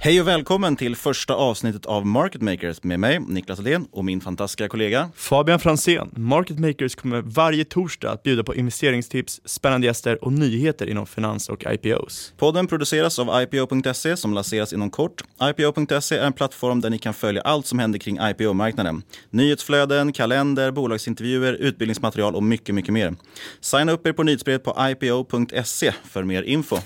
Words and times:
Hej 0.00 0.20
och 0.20 0.28
välkommen 0.28 0.76
till 0.76 0.96
första 0.96 1.34
avsnittet 1.34 1.86
av 1.86 2.06
Market 2.06 2.42
Makers 2.42 2.82
med 2.82 3.00
mig, 3.00 3.20
Niklas 3.20 3.58
Alén 3.58 3.86
och 3.90 4.04
min 4.04 4.20
fantastiska 4.20 4.68
kollega 4.68 5.10
Fabian 5.14 5.60
Fransén. 5.60 6.10
Market 6.16 6.58
Makers 6.58 6.94
kommer 6.94 7.22
varje 7.22 7.64
torsdag 7.64 8.10
att 8.10 8.22
bjuda 8.22 8.44
på 8.44 8.54
investeringstips, 8.54 9.40
spännande 9.44 9.86
gäster 9.86 10.24
och 10.24 10.32
nyheter 10.32 10.90
inom 10.90 11.06
finans 11.06 11.48
och 11.48 11.64
IPOs. 11.72 12.32
Podden 12.36 12.66
produceras 12.66 13.18
av 13.18 13.42
IPO.se 13.42 14.16
som 14.16 14.34
lanseras 14.34 14.72
inom 14.72 14.90
kort. 14.90 15.24
IPO.se 15.42 16.16
är 16.16 16.26
en 16.26 16.32
plattform 16.32 16.80
där 16.80 16.90
ni 16.90 16.98
kan 16.98 17.14
följa 17.14 17.42
allt 17.42 17.66
som 17.66 17.78
händer 17.78 17.98
kring 17.98 18.18
IPO-marknaden. 18.20 19.02
Nyhetsflöden, 19.30 20.12
kalender, 20.12 20.70
bolagsintervjuer, 20.70 21.52
utbildningsmaterial 21.52 22.34
och 22.34 22.42
mycket, 22.42 22.74
mycket 22.74 22.92
mer. 22.92 23.14
Signa 23.60 23.92
upp 23.92 24.06
er 24.06 24.12
på 24.12 24.22
nyhetsbrevet 24.22 24.64
på 24.64 24.76
IPO.se 24.90 25.92
för 26.04 26.22
mer 26.22 26.42
info. 26.42 26.76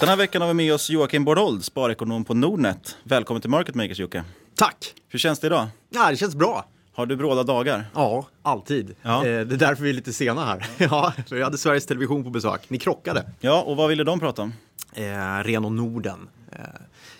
Den 0.00 0.08
här 0.08 0.16
veckan 0.16 0.42
har 0.42 0.48
vi 0.48 0.54
med 0.54 0.74
oss 0.74 0.90
Joakim 0.90 1.24
Bordold, 1.24 1.64
sparekonom 1.64 2.24
på 2.24 2.34
Nordnet. 2.34 2.96
Välkommen 3.04 3.40
till 3.40 3.50
Market 3.50 3.74
Makers 3.74 3.98
Jocke. 3.98 4.24
Tack! 4.54 4.94
Hur 5.08 5.18
känns 5.18 5.38
det 5.40 5.46
idag? 5.46 5.66
Ja, 5.90 6.10
det 6.10 6.16
känns 6.16 6.34
bra. 6.34 6.66
Har 6.94 7.06
du 7.06 7.16
bråda 7.16 7.42
dagar? 7.42 7.84
Ja, 7.94 8.26
alltid. 8.42 8.94
Ja. 9.02 9.16
Eh, 9.18 9.22
Det 9.46 9.54
är 9.54 9.58
därför 9.58 9.82
vi 9.84 9.90
är 9.90 9.94
lite 9.94 10.12
sena 10.12 10.44
här. 10.44 10.66
Ja, 10.78 11.12
vi 11.30 11.42
hade 11.42 11.58
Sveriges 11.58 11.86
Television 11.86 12.24
på 12.24 12.30
besök. 12.30 12.70
Ni 12.70 12.78
krockade. 12.78 13.30
Ja, 13.40 13.62
och 13.62 13.76
vad 13.76 13.88
ville 13.88 14.04
de 14.04 14.20
prata 14.20 14.42
om? 14.42 14.52
Eh, 14.94 15.04
Reno 15.44 15.68
Norden 15.70 16.28
eh, 16.52 16.58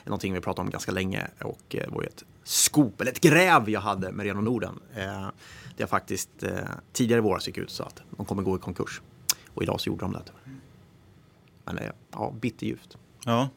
är 0.04 0.06
någonting 0.06 0.34
vi 0.34 0.40
pratat 0.40 0.58
om 0.58 0.70
ganska 0.70 0.92
länge 0.92 1.26
och 1.42 1.76
eh, 1.76 1.88
var 1.92 2.02
ju 2.02 2.06
ett 2.08 2.24
skop, 2.44 3.00
eller 3.00 3.12
ett 3.12 3.20
gräv 3.20 3.70
jag 3.70 3.80
hade 3.80 4.12
med 4.12 4.26
Reno 4.26 4.40
Norden. 4.40 4.74
Eh, 4.96 5.02
det 5.02 5.30
jag 5.76 5.90
faktiskt 5.90 6.42
eh, 6.42 6.50
tidigare 6.92 7.18
i 7.18 7.22
våras 7.22 7.46
gick 7.46 7.58
ut 7.58 7.70
sa 7.70 7.84
att 7.84 8.02
de 8.16 8.26
kommer 8.26 8.42
gå 8.42 8.56
i 8.56 8.58
konkurs. 8.58 9.00
Och 9.54 9.62
idag 9.62 9.80
så 9.80 9.88
gjorde 9.88 10.00
de 10.04 10.12
det. 10.12 10.47
Men 11.72 11.92
ja, 12.12 12.34
bitterljuvt. 12.40 12.96
Ja, 13.24 13.48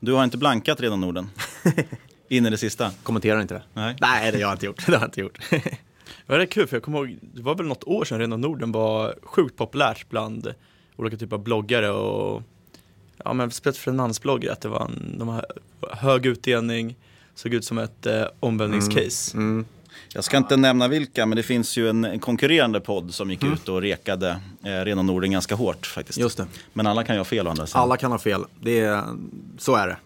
du 0.00 0.12
har 0.12 0.24
inte 0.24 0.38
blankat 0.38 0.80
redan 0.80 1.00
Norden? 1.00 1.30
In 2.28 2.46
i 2.46 2.50
det 2.50 2.58
sista? 2.58 2.90
Kommenterar 3.02 3.40
inte 3.40 3.54
det. 3.54 3.62
Nej. 3.74 3.96
Nej, 4.00 4.32
det 4.32 4.36
har 4.36 4.40
jag 4.40 4.54
inte 4.54 4.66
gjort. 4.66 4.86
Det 4.86 4.92
har 4.92 5.00
jag 5.00 5.08
inte 5.08 5.20
gjort. 5.20 5.38
Ja, 6.26 6.36
det 6.36 6.42
är 6.42 6.46
kul 6.46 6.66
för 6.66 6.76
jag 6.76 6.82
kommer 6.82 6.98
ihåg, 6.98 7.18
det 7.22 7.42
var 7.42 7.54
väl 7.54 7.66
något 7.66 7.84
år 7.84 8.04
sedan 8.04 8.18
Rena 8.18 8.36
Norden 8.36 8.72
var 8.72 9.14
sjukt 9.22 9.56
populärt 9.56 10.08
bland 10.08 10.54
olika 10.96 11.16
typer 11.16 11.36
av 11.36 11.42
bloggare 11.42 11.90
och 11.90 12.42
ja 13.24 13.32
men 13.32 13.50
speciellt 13.50 13.76
finansbloggare 13.76 14.52
att 14.52 14.60
det 14.60 14.68
var 14.68 14.84
en, 14.84 15.18
de 15.18 15.28
har 15.28 15.46
hög 15.90 16.26
utdelning, 16.26 16.96
såg 17.34 17.54
ut 17.54 17.64
som 17.64 17.78
ett 17.78 18.06
eh, 18.06 18.24
omvälvningscase. 18.40 19.36
Mm, 19.36 19.50
mm. 19.50 19.66
Jag 20.14 20.24
ska 20.24 20.36
inte 20.36 20.56
nämna 20.56 20.88
vilka, 20.88 21.26
men 21.26 21.36
det 21.36 21.42
finns 21.42 21.76
ju 21.76 21.88
en, 21.88 22.04
en 22.04 22.18
konkurrerande 22.20 22.80
podd 22.80 23.14
som 23.14 23.30
gick 23.30 23.42
Mm. 23.42 23.54
ut 23.54 23.68
och 23.68 23.80
rekade 23.82 24.40
eh, 24.64 24.68
Rena 24.70 25.02
Norden 25.02 25.30
ganska 25.30 25.54
hårt 25.54 25.86
faktiskt. 25.86 26.18
Just 26.18 26.36
det. 26.38 26.46
Men 26.72 26.86
alla 26.86 27.04
kan 27.04 27.14
ju 27.14 27.20
ha 27.20 27.24
fel 27.24 27.46
å 27.46 27.50
andra 27.50 27.66
sidan. 27.66 27.82
Alla 27.82 27.96
kan 27.96 28.12
ha 28.12 28.18
fel. 28.18 28.44
Det 28.60 28.80
är, 28.80 29.02
så 29.58 29.74
är 29.74 29.86
det. 29.86 29.96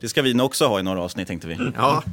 Det 0.00 0.08
ska 0.08 0.22
vi 0.22 0.34
nog 0.34 0.46
också 0.46 0.66
ha 0.66 0.80
i 0.80 0.82
några 0.82 1.00
avsnitt 1.02 1.28
tänkte 1.28 1.48
vi. 1.48 1.58
Ja. 1.76 2.02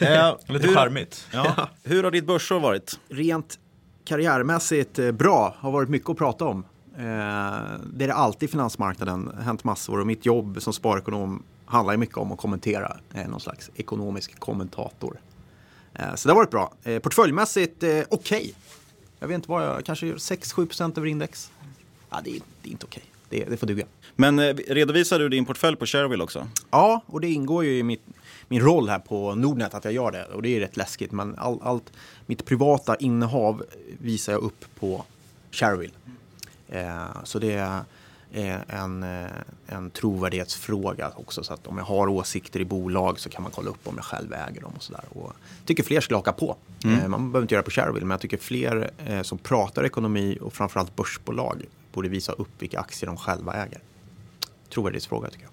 Eh, 0.00 0.34
Lite 0.46 0.68
charmigt. 0.68 1.26
Ja. 1.32 1.68
Hur 1.82 2.04
har 2.04 2.10
ditt 2.10 2.26
börsår 2.26 2.60
varit? 2.60 2.98
Rent 3.08 3.58
karriärmässigt 4.04 4.98
eh, 4.98 5.10
bra, 5.12 5.54
har 5.58 5.70
varit 5.70 5.88
mycket 5.88 6.10
att 6.10 6.18
prata 6.18 6.44
om. 6.44 6.64
Eh, 6.96 7.02
Det 7.92 8.04
är 8.04 8.06
det 8.06 8.14
alltid 8.14 8.48
i 8.48 8.52
finansmarknaden, 8.52 9.30
hänt 9.42 9.64
massor 9.64 10.00
och 10.00 10.06
mitt 10.06 10.26
jobb 10.26 10.56
som 10.62 10.72
sparekonom 10.72 11.42
handlar 11.66 11.96
mycket 11.96 12.16
om 12.16 12.32
att 12.32 12.38
kommentera, 12.38 12.96
eh, 13.14 13.28
någon 13.28 13.40
slags 13.40 13.70
ekonomisk 13.76 14.38
kommentator. 14.40 15.20
Eh, 15.98 16.14
Så 16.14 16.28
det 16.28 16.32
har 16.32 16.36
varit 16.36 16.50
bra. 16.50 16.72
Eh, 16.84 16.98
Portföljmässigt 16.98 17.82
eh, 17.82 18.00
okej. 18.08 18.54
Jag 19.18 19.28
vet 19.28 19.34
inte 19.34 19.50
vad 19.50 19.64
jag, 19.64 19.84
kanske 19.84 20.06
6-7% 20.06 20.98
över 20.98 21.06
index. 21.08 21.50
Ja, 22.10 22.20
det 22.24 22.30
är, 22.30 22.40
det 22.62 22.68
är 22.68 22.72
inte 22.72 22.86
okej. 22.86 23.02
Det, 23.28 23.44
det 23.44 23.56
får 23.56 23.66
duga. 23.66 23.86
Men 24.16 24.54
redovisar 24.54 25.18
du 25.18 25.28
din 25.28 25.44
portfölj 25.44 25.76
på 25.76 25.86
Shareville 25.86 26.24
också? 26.24 26.48
Ja, 26.70 27.02
och 27.06 27.20
det 27.20 27.28
ingår 27.28 27.64
ju 27.64 27.78
i 27.78 27.82
mitt, 27.82 28.02
min 28.48 28.60
roll 28.60 28.88
här 28.88 28.98
på 28.98 29.34
Nordnet 29.34 29.74
att 29.74 29.84
jag 29.84 29.92
gör 29.94 30.10
det. 30.10 30.24
Och 30.24 30.42
det 30.42 30.56
är 30.56 30.60
rätt 30.60 30.76
läskigt. 30.76 31.12
Men 31.12 31.34
all, 31.38 31.58
allt 31.62 31.92
mitt 32.26 32.44
privata 32.44 32.96
innehav 32.96 33.62
visar 33.98 34.32
jag 34.32 34.42
upp 34.42 34.64
på 34.80 35.04
Shareville. 35.50 35.94
Eh, 36.68 37.24
så 37.24 37.38
det 37.38 37.52
är 37.52 37.80
en, 38.32 39.02
eh, 39.02 39.30
en 39.66 39.90
trovärdighetsfråga 39.90 41.12
också. 41.16 41.42
Så 41.42 41.52
att 41.52 41.66
om 41.66 41.78
jag 41.78 41.84
har 41.84 42.08
åsikter 42.08 42.60
i 42.60 42.64
bolag 42.64 43.20
så 43.20 43.28
kan 43.28 43.42
man 43.42 43.52
kolla 43.52 43.70
upp 43.70 43.88
om 43.88 43.94
jag 43.96 44.04
själv 44.04 44.32
äger 44.32 44.60
dem 44.60 44.72
och 44.76 44.82
sådär. 44.82 45.04
Och 45.10 45.32
tycker 45.64 45.82
fler 45.82 46.00
skulle 46.00 46.16
haka 46.16 46.32
på. 46.32 46.56
Mm. 46.84 46.98
Eh, 46.98 47.08
man 47.08 47.32
behöver 47.32 47.44
inte 47.44 47.54
göra 47.54 47.62
det 47.62 47.64
på 47.64 47.70
Shareville, 47.70 48.06
men 48.06 48.10
jag 48.10 48.20
tycker 48.20 48.36
fler 48.38 48.90
eh, 49.06 49.22
som 49.22 49.38
pratar 49.38 49.84
ekonomi 49.84 50.38
och 50.40 50.52
framförallt 50.52 50.96
börsbolag 50.96 51.64
borde 51.92 52.08
visa 52.08 52.32
upp 52.32 52.50
vilka 52.58 52.80
aktier 52.80 53.06
de 53.06 53.16
själva 53.16 53.54
äger. 53.54 53.80
Trovärdighetsfråga 54.68 55.30
tycker 55.30 55.44
jag. 55.44 55.52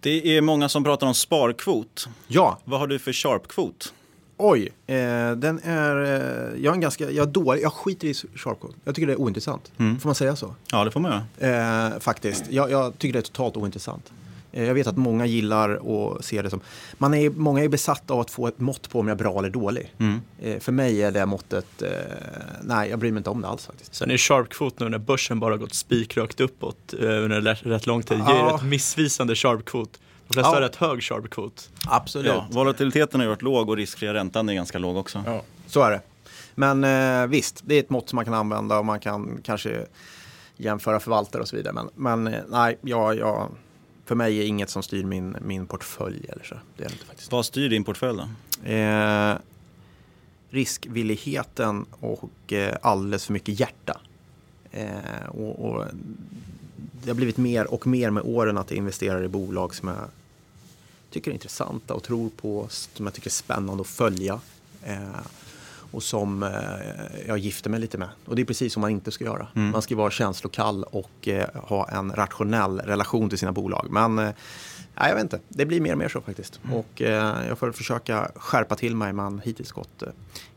Det 0.00 0.36
är 0.36 0.40
många 0.40 0.68
som 0.68 0.84
pratar 0.84 1.06
om 1.06 1.14
sparkvot. 1.14 2.08
Ja. 2.26 2.58
Vad 2.64 2.80
har 2.80 2.86
du 2.86 2.98
för 2.98 3.12
sharp-kvot? 3.12 3.92
Oj, 4.44 4.68
eh, 4.86 5.32
den 5.36 5.60
är... 5.64 5.96
Eh, 6.04 6.62
jag 6.62 6.70
är 6.70 6.74
en 6.74 6.80
ganska... 6.80 7.10
Jag, 7.10 7.28
är 7.28 7.32
dålig, 7.32 7.62
jag 7.62 7.72
skiter 7.72 8.08
i 8.08 8.14
sharpcode. 8.14 8.74
Jag 8.84 8.94
tycker 8.94 9.06
det 9.06 9.12
är 9.12 9.20
ointressant. 9.20 9.72
Mm. 9.78 10.00
Får 10.00 10.08
man 10.08 10.14
säga 10.14 10.36
så? 10.36 10.54
Ja, 10.70 10.84
det 10.84 10.90
får 10.90 11.00
man 11.00 11.24
göra. 11.38 11.92
Eh, 11.92 11.98
faktiskt. 11.98 12.44
Jag, 12.50 12.70
jag 12.70 12.98
tycker 12.98 13.12
det 13.12 13.18
är 13.18 13.22
totalt 13.22 13.56
ointressant. 13.56 14.12
Eh, 14.52 14.64
jag 14.64 14.74
vet 14.74 14.86
att 14.86 14.96
många 14.96 15.26
gillar 15.26 15.70
att 15.70 16.24
se 16.24 16.42
det 16.42 16.50
som... 16.50 16.60
Man 16.98 17.14
är, 17.14 17.30
många 17.30 17.64
är 17.64 17.68
besatta 17.68 18.14
av 18.14 18.20
att 18.20 18.30
få 18.30 18.46
ett 18.46 18.60
mått 18.60 18.90
på 18.90 19.00
om 19.00 19.08
jag 19.08 19.14
är 19.14 19.18
bra 19.18 19.38
eller 19.38 19.50
dålig. 19.50 19.94
Mm. 19.98 20.20
Eh, 20.42 20.58
för 20.58 20.72
mig 20.72 21.02
är 21.02 21.10
det 21.10 21.26
måttet... 21.26 21.82
Eh, 21.82 21.88
nej, 22.62 22.90
jag 22.90 22.98
bryr 22.98 23.12
mig 23.12 23.18
inte 23.18 23.30
om 23.30 23.42
det 23.42 23.48
alls 23.48 23.66
faktiskt. 23.66 23.94
Sen 23.94 24.10
är 24.10 24.16
sharp-kvot 24.16 24.80
nu 24.80 24.88
när 24.88 24.98
börsen 24.98 25.40
bara 25.40 25.56
gått 25.56 25.74
spikrakt 25.74 26.40
uppåt 26.40 26.94
eh, 27.00 27.06
under 27.06 27.40
rätt, 27.40 27.86
lång 27.86 28.02
tid. 28.02 28.18
Ja. 28.18 28.48
ger 28.48 28.56
ett 28.56 28.64
missvisande 28.64 29.34
sharp-kvot. 29.34 29.98
De 30.32 30.34
flesta 30.34 30.50
Ja. 30.50 30.54
har 30.54 30.60
rätt 30.62 30.76
hög 30.76 31.02
sharp-kvot. 31.02 31.70
Absolut. 31.86 32.26
Ja, 32.32 32.46
volatiliteten 32.50 33.20
har 33.20 33.24
ju 33.24 33.28
varit 33.28 33.42
låg 33.42 33.68
och 33.68 33.76
riskfria 33.76 34.14
räntan 34.14 34.48
är 34.48 34.54
ganska 34.54 34.78
låg 34.78 34.96
också. 34.96 35.22
Ja. 35.26 35.42
Så 35.66 35.82
är 35.82 35.90
det. 35.90 36.00
Men 36.54 36.84
eh, 36.84 37.26
visst, 37.26 37.62
det 37.64 37.74
är 37.74 37.80
ett 37.80 37.90
mått 37.90 38.08
som 38.08 38.16
man 38.16 38.24
kan 38.24 38.34
använda 38.34 38.78
och 38.78 38.84
man 38.84 39.00
kan 39.00 39.40
kanske 39.44 39.86
jämföra 40.56 41.00
förvaltare 41.00 41.42
och 41.42 41.48
så 41.48 41.56
vidare. 41.56 41.72
Men, 41.74 41.88
men 41.94 42.34
eh, 42.34 42.40
nej, 42.48 42.78
jag, 42.80 43.16
jag, 43.18 43.48
för 44.04 44.14
mig 44.14 44.38
är 44.38 44.44
inget 44.44 44.70
som 44.70 44.82
styr 44.82 45.04
min, 45.04 45.36
min 45.40 45.66
portfölj 45.66 46.26
eller 46.28 46.44
så. 46.44 46.54
Det 46.76 46.84
är 46.84 46.90
inte 46.90 47.04
faktiskt. 47.04 47.32
Vad 47.32 47.46
styr 47.46 47.68
din 47.68 47.84
portfölj 47.84 48.18
då? 48.18 48.70
Eh, 48.72 49.34
riskvilligheten 50.50 51.86
och 52.00 52.52
eh, 52.52 52.76
alldeles 52.82 53.26
för 53.26 53.32
mycket 53.32 53.60
hjärta. 53.60 54.00
Eh, 54.72 55.28
och, 55.28 55.64
och 55.70 55.84
det 57.04 57.10
har 57.10 57.14
blivit 57.14 57.36
mer 57.36 57.72
och 57.72 57.86
mer 57.86 58.10
med 58.10 58.22
åren 58.26 58.58
att 58.58 58.70
jag 58.70 58.78
investerar 58.78 59.24
i 59.24 59.28
bolag 59.28 59.74
som 59.74 59.88
jag 59.88 59.96
tycker 61.12 61.30
är 61.30 61.34
intressanta 61.34 61.94
och 61.94 62.02
tror 62.02 62.30
på, 62.30 62.66
som 62.70 63.06
jag 63.06 63.14
tycker 63.14 63.28
är 63.28 63.32
spännande 63.32 63.80
att 63.80 63.86
följa. 63.86 64.40
Eh, 64.82 65.20
och 65.92 66.02
som 66.02 66.42
eh, 66.42 66.50
jag 67.26 67.38
gifter 67.38 67.70
mig 67.70 67.80
lite 67.80 67.98
med. 67.98 68.08
Och 68.24 68.36
det 68.36 68.42
är 68.42 68.46
precis 68.46 68.72
som 68.72 68.80
man 68.80 68.90
inte 68.90 69.10
ska 69.10 69.24
göra. 69.24 69.46
Mm. 69.54 69.70
Man 69.70 69.82
ska 69.82 69.96
vara 69.96 70.10
känslokall 70.10 70.84
och 70.84 71.28
eh, 71.28 71.48
ha 71.54 71.88
en 71.88 72.12
rationell 72.12 72.78
relation 72.78 73.28
till 73.28 73.38
sina 73.38 73.52
bolag. 73.52 73.86
Men 73.90 74.18
eh, 74.18 74.30
jag 74.94 75.14
vet 75.14 75.22
inte, 75.22 75.40
det 75.48 75.66
blir 75.66 75.80
mer 75.80 75.92
och 75.92 75.98
mer 75.98 76.08
så 76.08 76.20
faktiskt. 76.20 76.60
Och 76.72 77.02
eh, 77.02 77.46
jag 77.48 77.58
får 77.58 77.72
försöka 77.72 78.30
skärpa 78.36 78.76
till 78.76 78.96
mig, 78.96 79.12
men 79.12 79.38
hittills 79.38 79.72
gått 79.72 80.02
eh, 80.02 80.08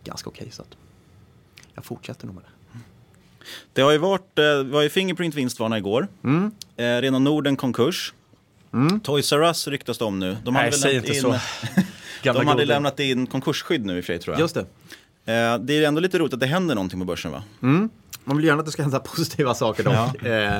ganska 0.03 0.29
okej. 0.29 0.47
så 0.51 0.61
att 0.61 0.77
jag 1.73 1.85
fortsätter 1.85 2.25
nog 2.25 2.35
med 2.35 2.43
det. 2.43 2.49
Det 3.73 3.81
har 3.81 3.91
ju 3.91 3.97
varit, 3.97 4.39
eh, 4.39 4.63
var 4.63 4.81
ju 4.81 4.89
Fingerprint 4.89 5.35
vinstvarna 5.35 5.77
igår. 5.77 6.07
Mm. 6.23 6.51
Rena 6.77 7.19
Norden 7.19 7.55
konkurs. 7.55 8.13
Toys 9.03 9.33
R 9.33 9.41
Us 9.43 9.67
ryktas 9.67 9.97
det 9.97 10.05
om 10.05 10.19
nu. 10.19 10.37
De 10.43 10.53
Nej, 10.53 10.63
hade 10.63 10.71
väl 10.71 10.79
säg 10.79 10.93
lämnat 10.93 11.09
inte 11.09 11.17
in, 11.17 11.21
så. 12.23 12.33
De 12.33 12.47
hade 12.47 12.65
lämnat 12.65 12.99
in 12.99 13.27
konkursskydd 13.27 13.85
nu 13.85 13.97
i 13.97 14.01
och 14.01 14.05
för 14.05 14.13
sig 14.13 14.19
tror 14.19 14.33
jag. 14.33 14.41
Just 14.41 14.55
det. 14.55 14.61
Eh, 15.33 15.57
Det 15.59 15.73
är 15.73 15.87
ändå 15.87 16.01
lite 16.01 16.19
roligt 16.19 16.33
att 16.33 16.39
det 16.39 16.45
händer 16.45 16.75
någonting 16.75 16.99
på 16.99 17.05
börsen 17.05 17.31
va? 17.31 17.43
Mm. 17.61 17.89
Man 18.23 18.37
vill 18.37 18.45
gärna 18.45 18.59
att 18.59 18.65
det 18.65 18.71
ska 18.71 18.81
hända 18.81 18.99
positiva 19.15 19.53
saker 19.53 19.83
dock. 19.83 20.23
Eh, 20.25 20.59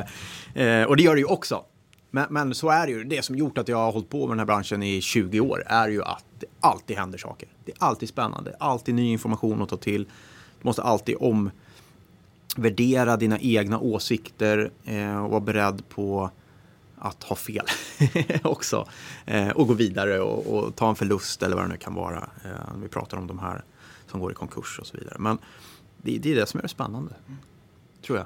eh, 0.81 0.83
och 0.87 0.97
det 0.97 1.03
gör 1.03 1.15
det 1.15 1.19
ju 1.19 1.25
också. 1.25 1.63
Men, 2.11 2.25
men 2.29 2.55
så 2.55 2.69
är 2.69 2.85
det 2.87 2.91
ju. 2.93 3.03
Det 3.03 3.25
som 3.25 3.35
gjort 3.35 3.57
att 3.57 3.67
jag 3.67 3.77
har 3.77 3.91
hållit 3.91 4.09
på 4.09 4.19
med 4.27 4.29
den 4.29 4.39
här 4.39 4.45
branschen 4.45 4.83
i 4.83 5.01
20 5.01 5.39
år 5.39 5.63
är 5.67 5.87
ju 5.89 6.03
att 6.03 6.25
det 6.39 6.45
alltid 6.59 6.97
händer 6.97 7.17
saker. 7.17 7.49
Det 7.65 7.71
är 7.71 7.77
alltid 7.79 8.09
spännande, 8.09 8.55
alltid 8.59 8.95
ny 8.95 9.11
information 9.11 9.61
att 9.61 9.69
ta 9.69 9.77
till. 9.77 10.03
Du 10.61 10.67
måste 10.67 10.81
alltid 10.83 11.15
omvärdera 12.57 13.17
dina 13.17 13.39
egna 13.39 13.79
åsikter 13.79 14.71
eh, 14.85 15.23
och 15.23 15.29
vara 15.29 15.41
beredd 15.41 15.89
på 15.89 16.29
att 16.97 17.23
ha 17.23 17.35
fel 17.35 17.65
också. 18.43 18.87
Eh, 19.25 19.49
och 19.49 19.67
gå 19.67 19.73
vidare 19.73 20.19
och, 20.19 20.57
och 20.57 20.75
ta 20.75 20.89
en 20.89 20.95
förlust 20.95 21.43
eller 21.43 21.55
vad 21.55 21.65
det 21.65 21.69
nu 21.69 21.77
kan 21.77 21.93
vara. 21.93 22.29
Eh, 22.45 22.51
vi 22.81 22.87
pratar 22.87 23.17
om 23.17 23.27
de 23.27 23.39
här 23.39 23.63
som 24.11 24.19
går 24.19 24.31
i 24.31 24.35
konkurs 24.35 24.79
och 24.79 24.87
så 24.87 24.97
vidare. 24.97 25.15
Men 25.19 25.37
det, 25.97 26.17
det 26.17 26.31
är 26.31 26.35
det 26.35 26.45
som 26.45 26.57
är 26.57 26.61
det 26.61 26.69
spännande. 26.69 27.13
Tror 28.05 28.17
jag. 28.17 28.25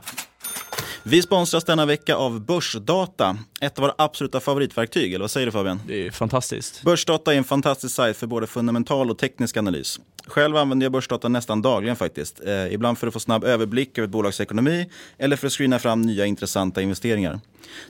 Vi 1.03 1.21
sponsras 1.21 1.63
denna 1.63 1.85
vecka 1.85 2.15
av 2.15 2.41
Börsdata, 2.41 3.37
ett 3.61 3.77
av 3.77 3.81
våra 3.81 3.93
absoluta 3.97 4.39
favoritverktyg. 4.39 5.13
Eller 5.13 5.23
vad 5.23 5.31
säger 5.31 5.45
du 5.45 5.51
Fabian? 5.51 5.81
Det 5.87 6.07
är 6.07 6.11
fantastiskt. 6.11 6.83
Börsdata 6.83 7.33
är 7.33 7.37
en 7.37 7.43
fantastisk 7.43 7.95
sajt 7.95 8.17
för 8.17 8.27
både 8.27 8.47
fundamental 8.47 9.11
och 9.11 9.17
teknisk 9.17 9.57
analys. 9.57 9.99
Själv 10.25 10.57
använder 10.57 10.85
jag 10.85 10.91
Börsdata 10.91 11.29
nästan 11.29 11.61
dagligen 11.61 11.95
faktiskt. 11.95 12.41
Eh, 12.45 12.73
ibland 12.73 12.97
för 12.97 13.07
att 13.07 13.13
få 13.13 13.19
snabb 13.19 13.43
överblick 13.43 13.97
över 13.97 14.07
ett 14.07 14.11
bolags 14.11 14.41
ekonomi 14.41 14.89
eller 15.17 15.35
för 15.35 15.47
att 15.47 15.53
screena 15.53 15.79
fram 15.79 16.01
nya 16.01 16.25
intressanta 16.25 16.81
investeringar. 16.81 17.39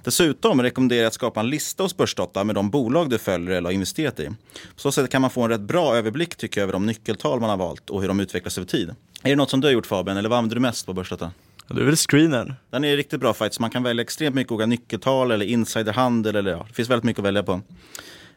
Dessutom 0.04 0.62
rekommenderar 0.62 1.00
jag 1.02 1.08
att 1.08 1.14
skapa 1.14 1.40
en 1.40 1.50
lista 1.50 1.84
hos 1.84 1.98
Börsdata 1.98 2.44
med 2.44 2.56
de 2.56 2.70
bolag 2.70 3.10
du 3.10 3.18
följer 3.18 3.52
eller 3.52 3.68
har 3.68 3.74
investerat 3.74 4.20
i. 4.20 4.28
På 4.76 4.81
så 4.81 4.92
sätt 4.92 5.10
kan 5.10 5.22
man 5.22 5.30
få 5.31 5.42
en 5.42 5.50
rätt 5.50 5.62
bra 5.62 5.96
överblick 5.96 6.36
tycker 6.36 6.62
jag 6.62 6.64
över 6.64 6.74
de 6.74 6.86
nyckeltal 6.86 7.40
man 7.40 7.50
har 7.50 7.58
valt 7.58 7.90
och 7.90 8.02
hur 8.02 8.08
de 8.08 8.20
utvecklas 8.20 8.58
över 8.58 8.68
tid. 8.68 8.90
Är 9.24 9.30
det 9.30 9.36
något 9.36 9.50
som 9.50 9.62
du 9.62 9.68
har 9.68 9.74
gjort 9.74 9.86
Fabian 9.86 10.18
eller 10.18 10.30
vad 10.30 10.38
använder 10.38 10.56
du 10.56 10.62
mest 10.62 10.86
på 10.86 10.94
Börsdata? 10.94 11.31
Det 11.68 11.81
är 11.81 11.86
väl 11.86 11.96
screenen. 11.96 12.54
Den 12.70 12.84
är 12.84 12.98
riktigt 12.98 13.20
bra 13.20 13.34
faktiskt. 13.34 13.60
Man 13.60 13.70
kan 13.70 13.84
välja 13.84 14.02
extremt 14.02 14.36
mycket 14.36 14.52
olika 14.52 14.66
nyckeltal 14.66 15.31
eller 15.31 15.46
insiderhandel. 15.46 16.36
Eller, 16.36 16.52
ja, 16.52 16.66
det 16.68 16.74
finns 16.74 16.90
väldigt 16.90 17.04
mycket 17.04 17.20
att 17.20 17.26
välja 17.26 17.44
på. 17.44 17.62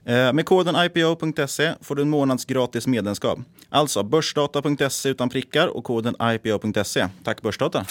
Eh, 0.05 0.33
Med 0.33 0.47
koden 0.47 0.77
IPO.se 0.77 1.73
får 1.81 1.95
du 1.95 2.03
en 2.03 2.11
månads 2.11 2.45
gratis 2.45 2.87
medlemskap. 2.87 3.39
Alltså 3.69 4.03
börsdata.se 4.03 5.09
utan 5.09 5.29
prickar 5.29 5.69
och 5.69 5.85
koden 5.85 6.17
IPO.se. 6.23 7.09
Tack 7.25 7.43
Börsdata! 7.43 7.87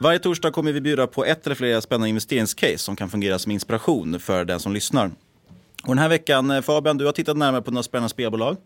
Varje 0.00 0.18
torsdag 0.18 0.50
kommer 0.50 0.72
vi 0.72 0.80
bjuda 0.80 1.06
på 1.06 1.24
ett 1.24 1.46
eller 1.46 1.56
flera 1.56 1.80
spännande 1.80 2.08
investeringscase 2.08 2.78
som 2.78 2.96
kan 2.96 3.10
fungera 3.10 3.38
som 3.38 3.52
inspiration 3.52 4.20
för 4.20 4.44
den 4.44 4.60
som 4.60 4.72
lyssnar. 4.72 5.10
Och 5.82 5.88
den 5.88 5.98
här 5.98 6.08
veckan, 6.08 6.50
eh, 6.50 6.60
Fabian, 6.60 6.98
du 6.98 7.04
har 7.04 7.12
tittat 7.12 7.36
närmare 7.36 7.62
på 7.62 7.70
några 7.70 7.82
spännande 7.82 8.08
spelbolag 8.08 8.56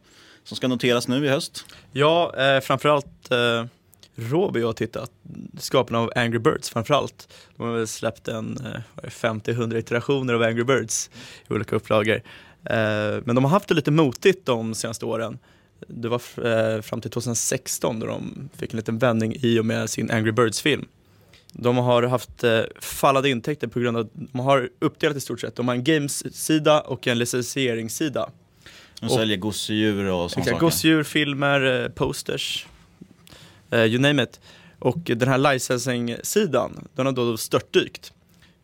som 0.45 0.57
ska 0.57 0.69
noteras 0.69 1.09
nu 1.09 1.27
i 1.27 1.29
höst. 1.29 1.65
Ja, 1.93 2.35
eh, 2.37 2.61
framförallt 2.61 3.31
eh, 3.31 3.65
Robi 4.15 4.63
har 4.63 4.73
tittat, 4.73 5.11
skaparna 5.59 5.99
av 5.99 6.13
Angry 6.17 6.39
Birds 6.39 6.71
framförallt. 6.71 7.29
De 7.57 7.67
har 7.67 7.73
väl 7.73 7.87
släppt 7.87 8.29
en 8.29 8.57
eh, 8.57 9.11
50-100 9.11 9.79
iterationer 9.79 10.35
av 10.35 10.43
Angry 10.43 10.65
Birds 10.65 11.11
i 11.49 11.53
olika 11.53 11.77
upplagor. 11.77 12.23
Eh, 12.65 13.23
men 13.25 13.35
de 13.35 13.45
har 13.45 13.51
haft 13.51 13.69
det 13.69 13.75
lite 13.75 13.91
motigt 13.91 14.47
de 14.47 14.75
senaste 14.75 15.07
åren. 15.07 15.39
Det 15.87 16.09
var 16.09 16.23
eh, 16.47 16.83
fram 16.83 17.01
till 17.01 17.11
2016 17.11 18.01
då 18.01 18.07
de 18.07 18.49
fick 18.57 18.73
en 18.73 18.77
liten 18.77 18.99
vändning 18.99 19.37
i 19.43 19.59
och 19.59 19.67
med 19.67 19.91
sin 19.91 20.11
Angry 20.11 20.33
Birds-film. 20.33 20.87
De 21.53 21.77
har 21.77 22.03
haft 22.03 22.45
eh, 22.45 22.61
fallande 22.81 23.31
intäkter 23.31 23.67
på 23.67 23.81
grund 23.81 23.97
av 23.97 24.03
att 24.07 24.13
de 24.15 24.41
har 24.41 24.71
uppdelat 24.79 25.17
i 25.17 25.21
stort 25.21 25.41
sett. 25.41 25.57
De 25.57 25.69
har 25.69 25.75
en 25.75 25.85
games-sida 25.85 26.81
och 26.81 27.07
en 27.07 27.19
licensieringssida. 27.19 28.31
De 29.01 29.09
säljer 29.09 29.37
gosedjur 29.37 30.05
och 30.11 30.31
sånt 30.31 30.47
Exakt, 30.47 30.55
saker. 30.55 30.67
gosedjur, 30.67 31.03
filmer, 31.03 31.83
eh, 31.83 31.89
posters, 31.89 32.67
eh, 33.71 33.85
you 33.85 33.99
name 33.99 34.23
it. 34.23 34.41
Och 34.79 34.99
den 34.99 35.29
här 35.29 35.39
licensing-sidan, 35.53 36.89
den 36.95 37.07
har 37.07 37.13
då 37.13 37.37
störtdykt. 37.37 38.13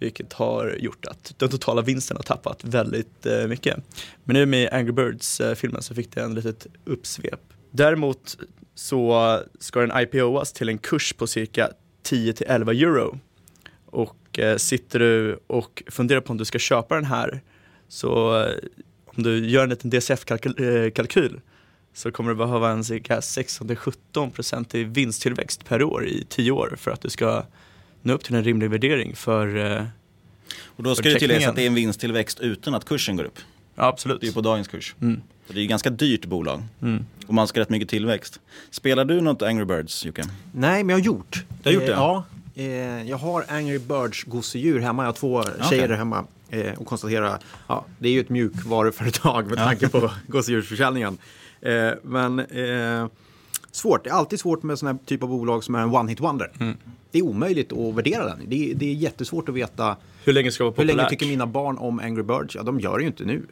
Vilket 0.00 0.32
har 0.32 0.76
gjort 0.78 1.06
att 1.06 1.34
den 1.36 1.48
totala 1.48 1.82
vinsten 1.82 2.16
har 2.16 2.24
tappat 2.24 2.64
väldigt 2.64 3.26
eh, 3.26 3.46
mycket. 3.46 3.76
Men 4.24 4.34
nu 4.34 4.46
med 4.46 4.72
Angry 4.72 4.92
Birds-filmen 4.92 5.82
så 5.82 5.94
fick 5.94 6.14
det 6.14 6.20
en 6.20 6.34
litet 6.34 6.66
uppsvep. 6.84 7.40
Däremot 7.70 8.36
så 8.74 9.38
ska 9.60 9.80
den 9.80 10.00
IPOas 10.00 10.52
till 10.52 10.68
en 10.68 10.78
kurs 10.78 11.12
på 11.12 11.26
cirka 11.26 11.70
10-11 12.02 12.70
euro. 12.70 13.18
Och 13.86 14.38
eh, 14.38 14.56
sitter 14.56 14.98
du 14.98 15.38
och 15.46 15.82
funderar 15.86 16.20
på 16.20 16.30
om 16.30 16.36
du 16.36 16.44
ska 16.44 16.58
köpa 16.58 16.94
den 16.94 17.04
här 17.04 17.40
så 17.88 18.40
eh, 18.40 18.52
om 19.04 19.22
du 19.22 19.48
gör 19.48 19.62
en 19.62 19.70
liten 19.70 19.90
DCF-kalkyl 19.90 21.40
så 21.92 22.12
kommer 22.12 22.30
du 22.30 22.36
behöva 22.36 22.70
en 22.70 22.84
cirka 22.84 23.20
16-17% 23.20 24.76
i 24.76 24.84
vinsttillväxt 24.84 25.64
per 25.64 25.82
år 25.82 26.06
i 26.06 26.26
10 26.28 26.50
år 26.50 26.74
för 26.78 26.90
att 26.90 27.00
du 27.00 27.10
ska 27.10 27.44
nå 28.02 28.12
upp 28.12 28.24
till 28.24 28.34
en 28.34 28.44
rimlig 28.44 28.70
värdering 28.70 29.16
för 29.16 29.56
eh, 29.56 29.84
Och 30.64 30.82
då 30.82 30.94
ska 30.94 31.08
det 31.08 31.18
tilläggas 31.18 31.48
att 31.48 31.56
det 31.56 31.62
är 31.62 31.66
en 31.66 31.74
vinsttillväxt 31.74 32.40
utan 32.40 32.74
att 32.74 32.84
kursen 32.84 33.16
går 33.16 33.24
upp. 33.24 33.38
Ja, 33.74 33.86
absolut. 33.86 34.20
Det 34.20 34.28
är 34.28 34.32
på 34.32 34.40
dagens 34.40 34.68
kurs. 34.68 34.94
Mm. 35.00 35.20
Så 35.48 35.54
det 35.54 35.58
är 35.60 35.62
ju 35.62 35.68
ganska 35.68 35.90
dyrt 35.90 36.26
bolag. 36.26 36.62
Mm. 36.82 37.04
Och 37.26 37.34
man 37.34 37.48
ska 37.48 37.60
rätt 37.60 37.70
mycket 37.70 37.88
tillväxt. 37.88 38.40
Spelar 38.70 39.04
du 39.04 39.20
något 39.20 39.42
Angry 39.42 39.64
Birds, 39.64 40.04
Jocke? 40.06 40.22
Nej, 40.52 40.84
men 40.84 40.88
jag 40.88 40.96
har 40.98 41.04
gjort. 41.06 41.44
Du 41.62 41.68
har 41.68 41.74
gjort 41.74 41.82
Eh, 41.82 41.86
det? 41.88 41.92
Ja. 41.92 42.24
Eh, 42.54 43.08
jag 43.10 43.16
har 43.16 43.44
Angry 43.48 43.78
Birds 43.78 44.24
gosedjur 44.24 44.80
hemma. 44.80 45.02
Jag 45.02 45.08
har 45.08 45.12
två 45.12 45.42
tjejer 45.42 45.64
Okej. 45.66 45.88
där 45.88 45.96
hemma. 45.96 46.24
Eh, 46.50 46.72
och 46.78 46.86
konstaterar, 46.86 47.38
ja, 47.66 47.84
det 47.98 48.08
är 48.08 48.12
ju 48.12 48.20
ett 48.20 48.28
mjukvaruföretag 48.28 49.46
med 49.46 49.58
tanke 49.58 49.88
på 49.88 50.10
gosedjursförsäljningen. 50.26 51.18
Eh, 51.60 51.90
men 52.02 52.38
eh, 52.38 53.06
svårt. 53.70 54.04
Det 54.04 54.10
är 54.10 54.14
alltid 54.14 54.40
svårt 54.40 54.62
med 54.62 54.78
sådana 54.78 54.98
här 54.98 55.06
typ 55.06 55.22
av 55.22 55.28
bolag 55.28 55.64
som 55.64 55.74
är 55.74 55.78
en 55.78 55.94
one 55.94 56.10
hit 56.10 56.20
wonder. 56.20 56.52
Mm. 56.60 56.76
Det 57.10 57.18
är 57.18 57.22
omöjligt 57.22 57.72
att 57.72 57.94
värdera 57.94 58.24
den. 58.24 58.38
Det 58.46 58.70
är, 58.70 58.74
det 58.74 58.86
är 58.86 58.94
jättesvårt 58.94 59.48
att 59.48 59.54
veta 59.54 59.96
hur 60.24 60.32
länge 60.32 60.50
ska 60.50 60.64
vara 60.64 60.74
hur 60.76 60.84
länge 60.84 61.08
tycker 61.08 61.26
mina 61.26 61.46
barn 61.46 61.78
om 61.78 61.98
Angry 62.00 62.22
Birds. 62.22 62.54
Ja, 62.54 62.62
de 62.62 62.80
gör 62.80 62.96
det 62.98 63.02
ju 63.02 63.06
inte 63.08 63.24
nu. 63.24 63.42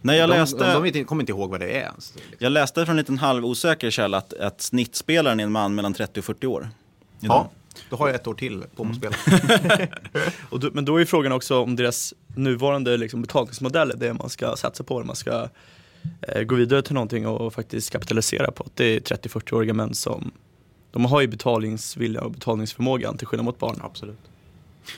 Nej, 0.00 0.18
jag 0.18 0.28
de, 0.28 0.34
läste- 0.36 0.80
de, 0.82 0.90
de 0.90 1.04
kommer 1.04 1.22
inte 1.22 1.32
ihåg 1.32 1.50
vad 1.50 1.60
det 1.60 1.66
är 1.70 1.80
ens. 1.80 2.14
Jag 2.38 2.52
läste 2.52 2.84
från 2.86 2.92
en 2.92 2.96
liten 2.96 3.18
halvosäker 3.18 3.90
källa 3.90 4.18
att, 4.18 4.32
att 4.34 4.60
snittspelaren 4.60 5.40
är 5.40 5.44
en 5.44 5.52
man 5.52 5.74
mellan 5.74 5.94
30 5.94 6.20
och 6.20 6.24
40 6.24 6.46
år. 6.46 6.68
Ja, 7.20 7.50
då 7.90 7.96
har 7.96 8.08
jag 8.08 8.14
ett 8.14 8.26
år 8.26 8.34
till 8.34 8.64
på 8.76 8.84
mig 8.84 8.96
att 8.96 9.28
Mm. 9.28 9.48
spela. 9.68 9.86
Och 10.50 10.60
då, 10.60 10.70
men 10.72 10.84
då 10.84 11.00
är 11.00 11.04
frågan 11.04 11.32
också 11.32 11.58
om 11.62 11.76
deras 11.76 12.14
nuvarande 12.36 12.96
liksom, 12.96 13.22
betalningsmodell 13.22 13.90
är 13.90 13.96
det 13.96 14.14
man 14.14 14.30
ska 14.30 14.56
satsa 14.56 14.84
på, 14.84 14.94
eller 14.96 15.06
man 15.06 15.16
ska 15.16 15.48
eh, 16.28 16.42
gå 16.42 16.54
vidare 16.54 16.82
till 16.82 16.94
någonting 16.94 17.26
och 17.26 17.54
faktiskt 17.54 17.90
kapitalisera 17.90 18.50
på. 18.50 18.64
att 18.64 18.76
Det 18.76 18.84
är 18.84 19.00
30-40-åriga 19.00 19.74
män 19.74 19.94
som 19.94 20.30
de 20.90 21.04
har 21.04 21.20
ju 21.20 21.26
betalningsvilja 21.26 22.20
och 22.20 22.30
betalningsförmågan 22.30 23.18
till 23.18 23.26
skillnad 23.26 23.44
mot 23.44 23.58
barn. 23.58 23.80
Absolut. 23.84 24.18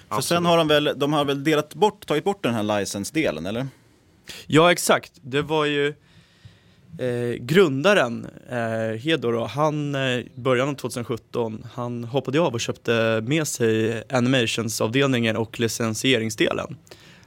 För 0.08 0.20
sen 0.20 0.46
har 0.46 0.56
de 0.58 0.68
väl, 0.68 0.92
de 0.96 1.12
har 1.12 1.24
väl 1.24 1.44
delat 1.44 1.74
bort, 1.74 2.06
tagit 2.06 2.24
bort 2.24 2.42
den 2.42 2.54
här 2.54 2.62
license-delen, 2.62 3.46
eller? 3.46 3.66
Ja 4.46 4.72
exakt, 4.72 5.12
det 5.22 5.42
var 5.42 5.64
ju 5.64 5.94
eh, 6.98 7.34
grundaren 7.40 8.26
eh, 8.50 8.98
Hedor 9.00 9.32
då, 9.32 9.44
han 9.44 9.94
eh, 9.94 10.24
början 10.34 10.68
av 10.68 10.74
2017, 10.74 11.66
han 11.74 12.04
hoppade 12.04 12.40
av 12.40 12.54
och 12.54 12.60
köpte 12.60 13.20
med 13.26 13.48
sig 13.48 14.02
animationsavdelningen 14.10 15.36
och 15.36 15.60
licensieringsdelen. 15.60 16.76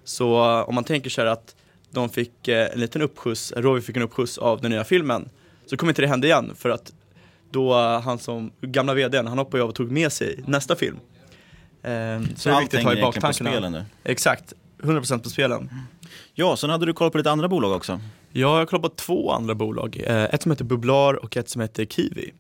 Så 0.04 0.60
eh, 0.60 0.70
om 0.70 0.76
man 0.76 0.84
tänker 0.84 1.10
sig 1.10 1.28
att 1.28 1.56
de 1.92 2.10
fick 2.10 2.48
eh, 2.48 2.74
en 2.74 2.80
liten 2.80 3.02
uppskjuts, 3.02 3.54
Roy 3.56 3.82
fick 3.82 3.96
en 3.96 4.02
uppskjuts 4.02 4.38
av 4.38 4.62
den 4.62 4.72
nya 4.72 4.84
filmen, 4.84 5.30
så 5.66 5.78
kommer 5.78 5.92
inte 5.92 6.02
det 6.02 6.08
hända 6.08 6.28
igen 6.28 6.52
för 6.56 6.70
att 6.70 6.94
då 7.52 7.74
eh, 7.74 8.02
han 8.02 8.20
som 8.20 8.52
gamla 8.62 8.94
vdn, 8.94 9.28
han 9.28 9.38
hoppade 9.38 9.64
av 9.64 9.70
och 9.70 9.76
tog 9.76 9.92
med 9.92 10.12
sig 10.12 10.44
nästa 10.48 10.76
film. 10.76 10.98
Eh, 11.84 11.92
så, 12.36 12.40
Så 12.40 12.50
det 12.50 12.56
är 12.56 12.60
viktigt 12.60 12.80
att 12.80 12.86
ha 12.86 12.94
i 12.94 13.70
nu? 13.70 13.86
Exakt, 14.04 14.54
100% 14.80 15.24
på 15.24 15.30
spelen. 15.30 15.70
Ja, 16.34 16.58
sen 16.58 16.70
hade 16.70 16.86
du 16.86 16.94
koll 16.94 17.12
på 17.12 17.18
lite 17.18 17.32
andra 17.32 17.48
bolag 17.48 17.72
också. 17.72 17.92
Ja, 18.32 18.40
jag 18.40 18.48
har 18.58 18.66
kollat 18.66 18.82
på 18.84 18.90
två 18.90 19.32
andra 19.32 19.56
bolag. 19.56 20.02
Eh, 20.06 20.24
Ett 20.24 20.42
som 20.42 20.52
heter 20.52 20.66
Bubblar 20.66 21.14
och 21.14 21.38
ett 21.38 21.50
som 21.50 21.62
heter 21.62 21.86
Kiwi. 21.86 22.34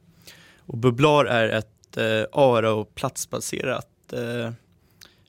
Och 0.58 0.78
Bubblar 0.78 1.26
är 1.26 1.50
ett 1.50 1.98
eh, 1.98 2.04
ARA 2.32 2.72
och 2.72 2.96
platsbaserat 2.96 3.88
eh, 4.14 4.52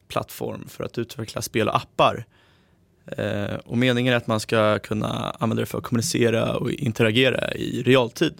plattform 0.08 0.68
för 0.68 0.84
att 0.84 0.98
utveckla 0.98 1.42
spel 1.42 1.68
och 1.68 1.76
appar. 1.76 2.24
Eh, 3.06 3.54
och 3.54 3.78
meningen 3.78 4.12
är 4.12 4.16
att 4.16 4.26
man 4.26 4.40
ska 4.40 4.78
kunna 4.78 5.30
använda 5.38 5.60
det 5.60 5.66
för 5.66 5.78
att 5.78 5.84
kommunicera 5.84 6.56
och 6.56 6.70
interagera 6.70 7.54
i 7.54 7.82
realtid. 7.82 8.34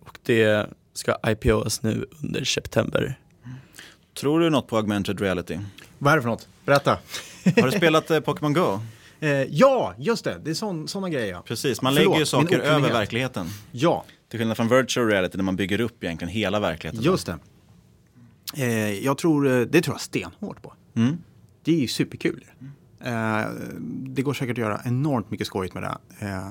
Och 0.00 0.18
det 0.22 0.66
ska 0.94 1.16
IPOs 1.26 1.82
nu 1.82 2.06
under 2.22 2.44
september. 2.44 3.18
Tror 4.14 4.40
du 4.40 4.50
något 4.50 4.68
på 4.68 4.76
augmented 4.76 5.20
reality? 5.20 5.58
Vad 5.98 6.12
är 6.12 6.16
det 6.16 6.22
för 6.22 6.28
något? 6.30 6.48
Berätta. 6.68 6.98
Har 7.56 7.70
du 7.70 7.72
spelat 7.72 8.10
eh, 8.10 8.20
Pokémon 8.20 8.52
Go? 8.52 8.80
Eh, 9.20 9.30
ja, 9.30 9.94
just 9.98 10.24
det. 10.24 10.38
Det 10.44 10.50
är 10.50 10.86
sådana 10.86 11.08
grejer. 11.08 11.32
Ja. 11.32 11.42
Precis, 11.46 11.82
man 11.82 11.94
Förlåt, 11.94 12.04
lägger 12.04 12.14
ju 12.14 12.18
min 12.18 12.26
saker 12.26 12.58
över 12.58 12.70
okunnighet. 12.70 12.94
verkligheten. 12.96 13.46
Ja, 13.72 14.04
Till 14.30 14.38
skillnad 14.38 14.56
från 14.56 14.68
virtual 14.68 15.06
reality 15.08 15.36
där 15.36 15.44
man 15.44 15.56
bygger 15.56 15.80
upp 15.80 16.04
egentligen 16.04 16.32
hela 16.34 16.60
verkligheten. 16.60 17.02
just 17.04 17.26
det. 17.26 17.38
Eh, 18.56 19.04
jag 19.04 19.18
tror, 19.18 19.48
eh, 19.48 19.60
det 19.60 19.82
tror 19.82 19.94
jag 19.94 20.00
stenhårt 20.00 20.62
på. 20.62 20.72
Mm. 20.96 21.18
Det 21.64 21.72
är 21.72 21.80
ju 21.80 21.88
superkul. 21.88 22.44
Eh, 23.04 23.40
det 23.88 24.22
går 24.22 24.34
säkert 24.34 24.52
att 24.54 24.58
göra 24.58 24.80
enormt 24.84 25.30
mycket 25.30 25.46
skojigt 25.46 25.74
med 25.74 25.82
det. 25.82 26.26
Eh, 26.26 26.48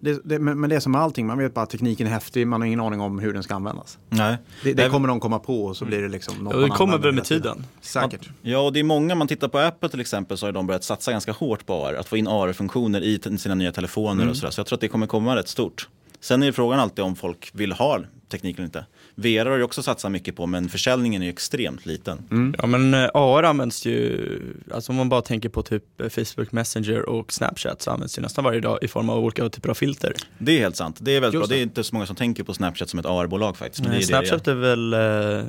det, 0.00 0.20
det 0.24 0.38
men 0.38 0.70
det 0.70 0.76
är 0.76 0.80
som 0.80 0.92
med 0.92 1.00
allting, 1.00 1.26
man 1.26 1.38
vet 1.38 1.54
bara 1.54 1.62
att 1.62 1.70
tekniken 1.70 2.06
är 2.06 2.10
häftig, 2.10 2.46
man 2.46 2.60
har 2.60 2.66
ingen 2.66 2.80
aning 2.80 3.00
om 3.00 3.18
hur 3.18 3.32
den 3.32 3.42
ska 3.42 3.54
användas. 3.54 3.98
Nej. 4.08 4.36
Det, 4.62 4.72
det 4.72 4.88
kommer 4.88 5.08
någon 5.08 5.20
komma 5.20 5.38
på 5.38 5.64
och 5.64 5.76
så 5.76 5.84
blir 5.84 6.02
det 6.02 6.08
liksom 6.08 6.34
något 6.44 6.54
Ja, 6.54 6.60
det 6.60 6.66
man 6.68 6.76
kommer 6.78 6.98
väl 6.98 7.14
med 7.14 7.24
tiden. 7.24 7.42
tiden. 7.54 7.66
Säkert. 7.80 8.28
Ja, 8.42 8.58
och 8.58 8.72
det 8.72 8.80
är 8.80 8.84
många, 8.84 9.14
man 9.14 9.28
tittar 9.28 9.48
på 9.48 9.58
Apple 9.58 9.88
till 9.88 10.00
exempel, 10.00 10.36
så 10.38 10.46
har 10.46 10.52
de 10.52 10.66
börjat 10.66 10.84
satsa 10.84 11.12
ganska 11.12 11.32
hårt 11.32 11.66
på 11.66 11.86
AR. 11.86 11.94
Att 11.94 12.08
få 12.08 12.16
in 12.16 12.28
AR-funktioner 12.28 13.00
i 13.00 13.38
sina 13.38 13.54
nya 13.54 13.72
telefoner 13.72 14.12
Mm. 14.12 14.28
och 14.28 14.36
sådär. 14.36 14.50
Så 14.50 14.60
jag 14.60 14.66
tror 14.66 14.76
att 14.76 14.80
det 14.80 14.88
kommer 14.88 15.06
komma 15.06 15.36
rätt 15.36 15.48
stort. 15.48 15.88
Sen 16.20 16.42
är 16.42 16.52
frågan 16.52 16.80
alltid 16.80 17.04
om 17.04 17.16
folk 17.16 17.50
vill 17.52 17.72
ha 17.72 18.00
tekniken 18.28 18.64
eller 18.64 18.66
inte. 18.66 18.86
VR 19.14 19.46
har 19.46 19.56
ju 19.56 19.62
också 19.62 19.82
satsat 19.82 20.12
mycket 20.12 20.36
på, 20.36 20.46
men 20.46 20.68
försäljningen 20.68 21.22
är 21.22 21.26
ju 21.26 21.32
extremt 21.32 21.86
liten. 21.86 22.18
Mm. 22.30 22.54
Ja 22.58 22.66
men 22.66 22.94
eh, 22.94 23.10
AR 23.14 23.42
används 23.42 23.86
ju, 23.86 24.28
alltså 24.74 24.92
om 24.92 24.96
man 24.96 25.08
bara 25.08 25.22
tänker 25.22 25.48
på 25.48 25.62
typ 25.62 26.00
eh, 26.00 26.08
Facebook 26.08 26.52
Messenger 26.52 27.08
och 27.08 27.32
Snapchat 27.32 27.82
så 27.82 27.90
används 27.90 28.14
det 28.14 28.22
nästan 28.22 28.44
varje 28.44 28.60
dag 28.60 28.78
i 28.82 28.88
form 28.88 29.08
av 29.10 29.18
olika 29.18 29.48
typer 29.48 29.68
av 29.68 29.74
filter. 29.74 30.14
Det 30.38 30.52
är 30.52 30.58
helt 30.58 30.76
sant. 30.76 30.96
Det 31.00 31.16
är 31.16 31.20
väldigt 31.20 31.40
Just 31.40 31.48
bra. 31.48 31.56
Det 31.56 31.60
är 31.60 31.62
inte 31.62 31.84
så 31.84 31.94
många 31.94 32.06
som 32.06 32.16
tänker 32.16 32.44
på 32.44 32.54
Snapchat 32.54 32.88
som 32.88 32.98
ett 32.98 33.06
AR-bolag 33.06 33.56
faktiskt. 33.56 33.82
Men 33.82 33.90
det 33.90 33.96
är 33.96 34.02
Eh, 34.04 34.06
det 34.08 34.26
är. 34.26 34.28
Snapchat 34.28 34.48
är 34.48 34.54
väl 34.54 34.92
eh, 34.92 34.98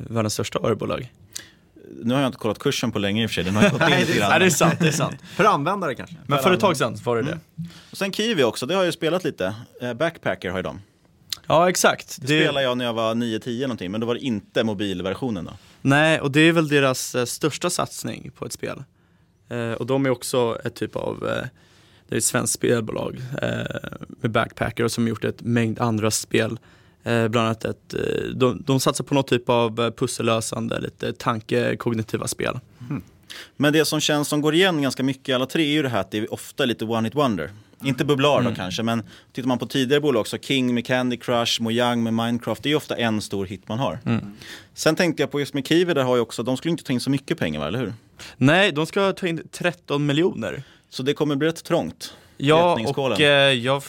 världens 0.09 0.33
största 0.33 0.59
AR-bolag. 0.59 1.11
Nu 2.03 2.13
har 2.13 2.21
jag 2.21 2.27
inte 2.27 2.37
kollat 2.37 2.59
kursen 2.59 2.91
på 2.91 2.99
länge 2.99 3.23
i 3.23 3.25
och 3.25 3.29
för 3.29 3.33
sig. 3.33 3.43
Den 3.43 3.55
har 3.55 3.69
gått 3.69 3.73
in 3.73 3.77
Nej, 3.89 3.99
lite 3.99 4.11
det 4.11 4.17
är 4.17 4.19
grann. 4.19 4.29
Nej 4.29 4.39
det 4.39 4.45
är 4.45 4.49
sant, 4.49 4.75
det 4.79 4.87
är 4.87 4.91
sant. 4.91 5.15
För 5.35 5.43
användare 5.43 5.95
kanske. 5.95 6.15
Men 6.27 6.39
för 6.39 6.53
ett 6.53 6.59
tag 6.59 6.77
sedan 6.77 6.97
var 7.03 7.15
det 7.15 7.21
det. 7.21 7.39
Och 7.91 7.97
sen 7.97 8.11
Kiwi 8.11 8.43
också, 8.43 8.65
det 8.65 8.73
har 8.73 8.81
jag 8.81 8.85
ju 8.85 8.91
spelat 8.91 9.23
lite. 9.23 9.55
Eh, 9.81 9.93
Backpacker 9.93 10.49
har 10.49 10.57
ju 10.57 10.63
de. 10.63 10.79
Ja 11.47 11.69
exakt. 11.69 12.17
Det 12.21 12.27
spelade 12.27 12.61
jag 12.61 12.77
när 12.77 12.85
jag 12.85 12.93
var 12.93 13.15
9-10 13.15 13.61
någonting, 13.61 13.91
men 13.91 14.01
då 14.01 14.07
var 14.07 14.13
det 14.13 14.21
inte 14.21 14.63
mobilversionen 14.63 15.45
då. 15.45 15.51
Nej, 15.81 16.19
och 16.19 16.31
det 16.31 16.39
är 16.39 16.51
väl 16.51 16.67
deras 16.67 17.15
eh, 17.15 17.25
största 17.25 17.69
satsning 17.69 18.31
på 18.35 18.45
ett 18.45 18.53
spel. 18.53 18.83
Eh, 19.49 19.71
och 19.71 19.85
de 19.85 20.05
är 20.05 20.09
också 20.09 20.59
ett 20.65 20.75
typ 20.75 20.95
av, 20.95 21.27
eh, 21.27 21.47
det 22.07 22.15
är 22.15 22.17
ett 22.17 22.23
svenskt 22.23 22.53
spelbolag 22.53 23.21
eh, 23.41 23.89
med 24.21 24.31
Backpacker 24.31 24.83
och 24.83 24.91
som 24.91 25.03
har 25.03 25.09
gjort 25.09 25.23
ett 25.23 25.41
mängd 25.41 25.79
andra 25.79 26.11
spel. 26.11 26.59
Eh, 27.03 27.27
bland 27.27 27.47
annat 27.47 27.65
ett, 27.65 27.93
eh, 27.93 28.23
de, 28.35 28.63
de 28.65 28.79
satsar 28.79 29.03
på 29.03 29.13
något 29.13 29.27
typ 29.27 29.49
av 29.49 29.91
pussellösande, 29.91 30.79
lite 30.79 31.13
tankekognitiva 31.13 32.27
spel. 32.27 32.59
Men 33.57 33.73
det 33.73 33.85
som 33.85 33.99
känns 33.99 34.27
som 34.27 34.41
går 34.41 34.53
igen 34.53 34.81
ganska 34.81 35.03
mycket 35.03 35.29
i 35.29 35.33
alla 35.33 35.45
tre 35.45 35.63
är 35.63 35.71
ju 35.71 35.81
det 35.81 35.89
här 35.89 35.99
att 35.99 36.11
det 36.11 36.17
är 36.17 36.33
ofta 36.33 36.65
lite 36.65 36.85
one 36.85 37.07
hit 37.07 37.15
wonder. 37.15 37.51
Inte 37.85 38.05
bubblar 38.05 38.41
då 38.41 38.55
kanske, 38.55 38.83
men 38.83 39.03
tittar 39.33 39.47
man 39.47 39.57
på 39.59 39.65
tidigare 39.65 40.01
bolag 40.01 40.21
också, 40.21 40.37
King 40.37 40.73
med 40.73 40.85
Candy 40.85 41.17
Crush, 41.17 41.61
Mojang 41.61 42.03
med 42.03 42.13
Minecraft, 42.13 42.63
det 42.63 42.67
är 42.69 42.71
ju 42.71 42.75
ofta 42.77 42.95
en 42.97 43.21
stor 43.21 43.45
hit 43.45 43.67
man 43.67 43.79
har. 43.79 43.99
Sen 44.73 44.95
tänkte 44.95 45.23
jag 45.23 45.31
på 45.31 45.39
just 45.39 45.53
med 45.53 45.67
Kiwi, 45.67 45.93
där 45.93 46.03
har 46.03 46.15
ju 46.15 46.21
också, 46.21 46.43
de 46.43 46.57
skulle 46.57 46.71
inte 46.71 46.83
ta 46.83 46.93
in 46.93 46.99
så 46.99 47.09
mycket 47.09 47.37
pengar 47.39 47.59
va, 47.59 47.67
eller 47.67 47.79
hur? 47.79 47.93
Nej, 48.37 48.71
de 48.71 48.85
ska 48.85 49.13
ta 49.13 49.27
in 49.27 49.47
13 49.51 50.05
miljoner. 50.05 50.63
Så 50.89 51.03
det 51.03 51.13
kommer 51.13 51.35
bli 51.35 51.47
rätt 51.47 51.63
trångt. 51.63 52.13
Ja, 52.37 52.79
och 52.95 53.21
eh, 53.21 53.53
jag 53.53 53.83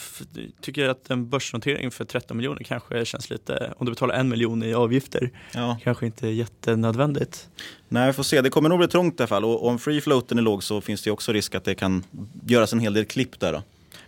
tycker 0.61 0.89
att 0.89 1.09
en 1.09 1.29
börsnotering 1.29 1.91
för 1.91 2.05
13 2.05 2.37
miljoner 2.37 2.63
kanske 2.63 3.05
känns 3.05 3.29
lite, 3.29 3.73
om 3.77 3.85
du 3.85 3.91
betalar 3.91 4.15
en 4.15 4.29
miljon 4.29 4.63
i 4.63 4.73
avgifter, 4.73 5.31
Ja. 5.53 5.77
kanske 5.83 6.05
inte 6.05 6.27
är 6.27 6.31
jättenödvändigt. 6.31 7.47
Nej, 7.89 8.07
vi 8.07 8.13
får 8.13 8.23
se. 8.23 8.41
Det 8.41 8.49
kommer 8.49 8.69
nog 8.69 8.77
bli 8.79 8.87
trångt 8.87 9.19
i 9.19 9.23
alla 9.23 9.27
fall. 9.27 9.45
Och 9.45 9.67
om 9.67 9.79
free 9.79 10.01
floaten 10.01 10.37
är 10.37 10.41
låg 10.41 10.63
så 10.63 10.81
finns 10.81 11.01
det 11.01 11.11
också 11.11 11.31
risk 11.33 11.55
att 11.55 11.63
det 11.63 11.75
kan 11.75 12.03
göras 12.47 12.73
en 12.73 12.79
hel 12.79 12.93
del 12.93 13.05
klipp 13.05 13.39
där 13.39 13.53
då. 13.53 13.63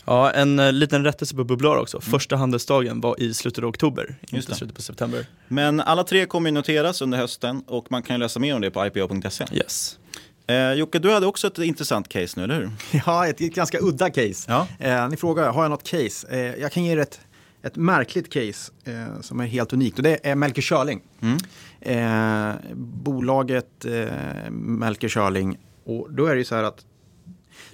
Ja, 0.10 0.32
en 0.32 0.60
eh, 0.60 0.74
liten 0.74 1.04
rättelse 1.04 1.36
på 1.36 1.44
Bubblar 1.44 1.78
också. 1.78 2.02
Första 2.02 2.36
handelsdagen 2.36 3.02
var 3.02 3.22
i 3.22 3.34
slutet 3.34 3.64
av 3.64 3.70
oktober, 3.70 4.16
inte 4.30 4.52
det. 4.52 4.56
slutet 4.56 4.76
på 4.76 4.82
september. 4.82 5.26
Men 5.48 5.80
alla 5.80 6.04
tre 6.04 6.26
kommer 6.26 6.50
ju 6.50 6.54
noteras 6.54 7.02
under 7.02 7.18
hösten 7.18 7.64
och 7.68 7.92
man 7.92 8.04
kan 8.04 8.16
ju 8.16 8.20
läsa 8.20 8.40
mer 8.40 8.56
om 8.56 8.62
det 8.62 8.72
på 8.72 8.86
ipo.se. 8.86 9.46
Yes. 9.52 10.00
Eh, 10.48 10.74
Jocke, 10.74 11.00
du 11.00 11.12
hade 11.12 11.26
också 11.26 11.48
ett 11.48 11.58
intressant 11.58 12.10
case 12.10 12.34
nu, 12.40 12.44
eller 12.44 12.56
hur? 12.56 12.72
Ja, 13.06 13.28
ett, 13.28 13.42
ett 13.42 13.56
ganska 13.56 13.78
udda 13.82 14.10
case. 14.10 14.46
Ja. 14.48 14.68
Eh, 14.80 15.10
ni 15.10 15.18
frågar, 15.18 15.52
har 15.52 15.62
jag 15.62 15.70
något 15.70 15.84
case? 15.84 16.28
Eh, 16.30 16.40
jag 16.40 16.72
kan 16.72 16.84
ge 16.84 16.92
er 16.92 16.98
ett, 16.98 17.20
ett 17.64 17.76
märkligt 17.76 18.34
case 18.34 18.72
eh, 18.84 19.22
som 19.22 19.40
är 19.40 19.46
helt 19.46 19.74
unikt 19.74 19.98
och 19.98 20.04
det 20.04 20.28
är 20.28 20.36
Melker 20.36 20.62
Schörling. 20.62 21.02
Eh, 21.82 22.52
bolaget 23.04 23.86
eh, 23.86 24.50
Melker 24.52 25.10
Schörling 25.10 25.58
och 25.86 26.14
då 26.14 26.26
är 26.26 26.32
det 26.34 26.40
ju 26.40 26.46
så 26.46 26.56
här 26.56 26.64
att 26.64 26.86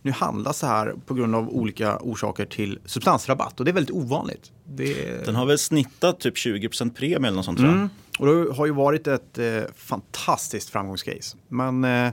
nu 0.05 0.12
handlas 0.12 0.62
det 0.62 0.67
här 0.67 0.95
på 1.05 1.13
grund 1.13 1.35
av 1.35 1.50
olika 1.50 1.97
orsaker 1.97 2.45
till 2.45 2.79
substansrabatt 2.85 3.59
och 3.59 3.65
det 3.65 3.71
är 3.71 3.74
väldigt 3.74 3.95
ovanligt. 3.95 4.51
Det, 4.65 5.25
Den 5.25 5.35
har 5.35 5.45
väl 5.45 5.57
snittat 5.57 6.19
typ 6.19 6.35
20% 6.35 6.93
premie 6.93 7.17
eller 7.27 7.35
något 7.35 7.45
sånt 7.45 7.57
tror 7.57 7.69
jag. 7.69 7.77
Mm. 7.77 7.89
Och 8.19 8.25
det 8.25 8.53
har 8.53 8.65
ju 8.65 8.71
varit 8.71 9.07
ett 9.07 9.38
eh, 9.38 9.62
fantastiskt 9.75 10.69
framgångscase. 10.69 11.38
Men 11.47 11.83
eh, 11.83 12.12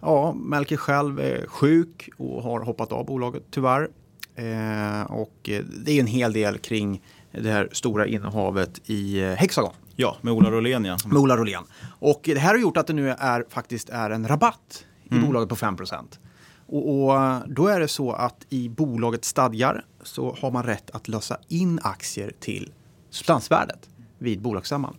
ja, 0.00 0.32
Melker 0.32 0.76
själv 0.76 1.20
är 1.20 1.46
sjuk 1.46 2.08
och 2.16 2.42
har 2.42 2.60
hoppat 2.60 2.92
av 2.92 3.06
bolaget 3.06 3.42
tyvärr. 3.50 3.88
Eh, 4.34 5.02
och 5.02 5.48
eh, 5.48 5.62
det 5.84 5.92
är 5.92 6.00
en 6.00 6.06
hel 6.06 6.32
del 6.32 6.58
kring 6.58 7.02
det 7.32 7.50
här 7.50 7.68
stora 7.72 8.06
innehavet 8.06 8.80
i 8.90 9.20
eh, 9.20 9.30
Hexagon. 9.30 9.72
Ja, 9.96 10.16
med 10.20 10.32
Ola 10.32 10.50
Rolén 10.50 10.84
ja. 10.84 10.98
Med 11.06 11.16
Ola 11.18 11.36
Rolén. 11.36 11.62
Och 11.98 12.20
det 12.24 12.38
här 12.38 12.50
har 12.54 12.58
gjort 12.58 12.76
att 12.76 12.86
det 12.86 12.92
nu 12.92 13.10
är, 13.10 13.44
faktiskt 13.48 13.88
är 13.88 14.10
en 14.10 14.28
rabatt 14.28 14.84
i 15.10 15.14
Mm. 15.14 15.26
bolaget 15.26 15.48
på 15.48 15.56
5 15.56 15.76
och, 16.68 17.10
och 17.10 17.42
då 17.46 17.66
är 17.66 17.80
det 17.80 17.88
så 17.88 18.12
att 18.12 18.46
i 18.48 18.68
bolagets 18.68 19.28
stadgar 19.28 19.84
så 20.02 20.36
har 20.40 20.50
man 20.50 20.62
rätt 20.62 20.90
att 20.90 21.08
lösa 21.08 21.38
in 21.48 21.80
aktier 21.82 22.32
till 22.40 22.72
substansvärdet 23.10 23.88
vid 24.18 24.40
bolagsstämman. 24.40 24.96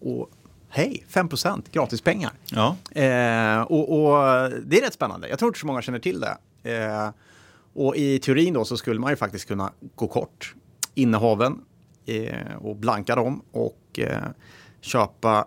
Och 0.00 0.30
hej, 0.68 1.04
5 1.08 1.28
gratispengar. 1.72 2.32
Ja. 2.50 2.76
Eh, 2.90 3.62
och, 3.62 4.02
och 4.02 4.50
det 4.64 4.78
är 4.78 4.80
rätt 4.80 4.94
spännande. 4.94 5.28
Jag 5.28 5.38
tror 5.38 5.48
inte 5.48 5.60
så 5.60 5.66
många 5.66 5.82
känner 5.82 5.98
till 5.98 6.20
det. 6.20 6.36
Eh, 6.62 7.10
och 7.74 7.96
i 7.96 8.18
teorin 8.18 8.54
då 8.54 8.64
så 8.64 8.76
skulle 8.76 9.00
man 9.00 9.10
ju 9.10 9.16
faktiskt 9.16 9.48
kunna 9.48 9.72
gå 9.94 10.06
kort 10.06 10.54
innehaven 10.94 11.60
eh, 12.06 12.56
och 12.60 12.76
blanka 12.76 13.14
dem 13.14 13.42
och 13.52 13.98
eh, 13.98 14.22
köpa 14.80 15.46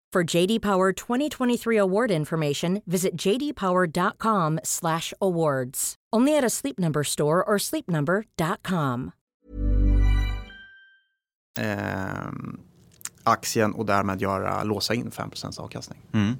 For 0.13 0.35
JD 0.35 0.61
Power 0.61 0.91
2023 0.91 1.77
award 1.77 2.11
information, 2.11 2.81
visit 2.85 3.15
jdpower.com/awards. 3.15 5.95
Only 6.15 6.37
at 6.37 6.43
a 6.43 6.49
Sleep 6.49 6.79
Number 6.79 7.03
store 7.03 7.43
or 7.43 7.57
sleepnumber.com. 7.57 9.11
Eh, 11.59 12.31
aktien 13.23 13.73
och 13.73 13.85
därmed 13.85 14.21
göra, 14.21 14.63
låsa 14.63 14.93
in 14.93 15.11
5% 15.11 15.59
avkastning. 15.59 15.99
Mm. 16.13 16.37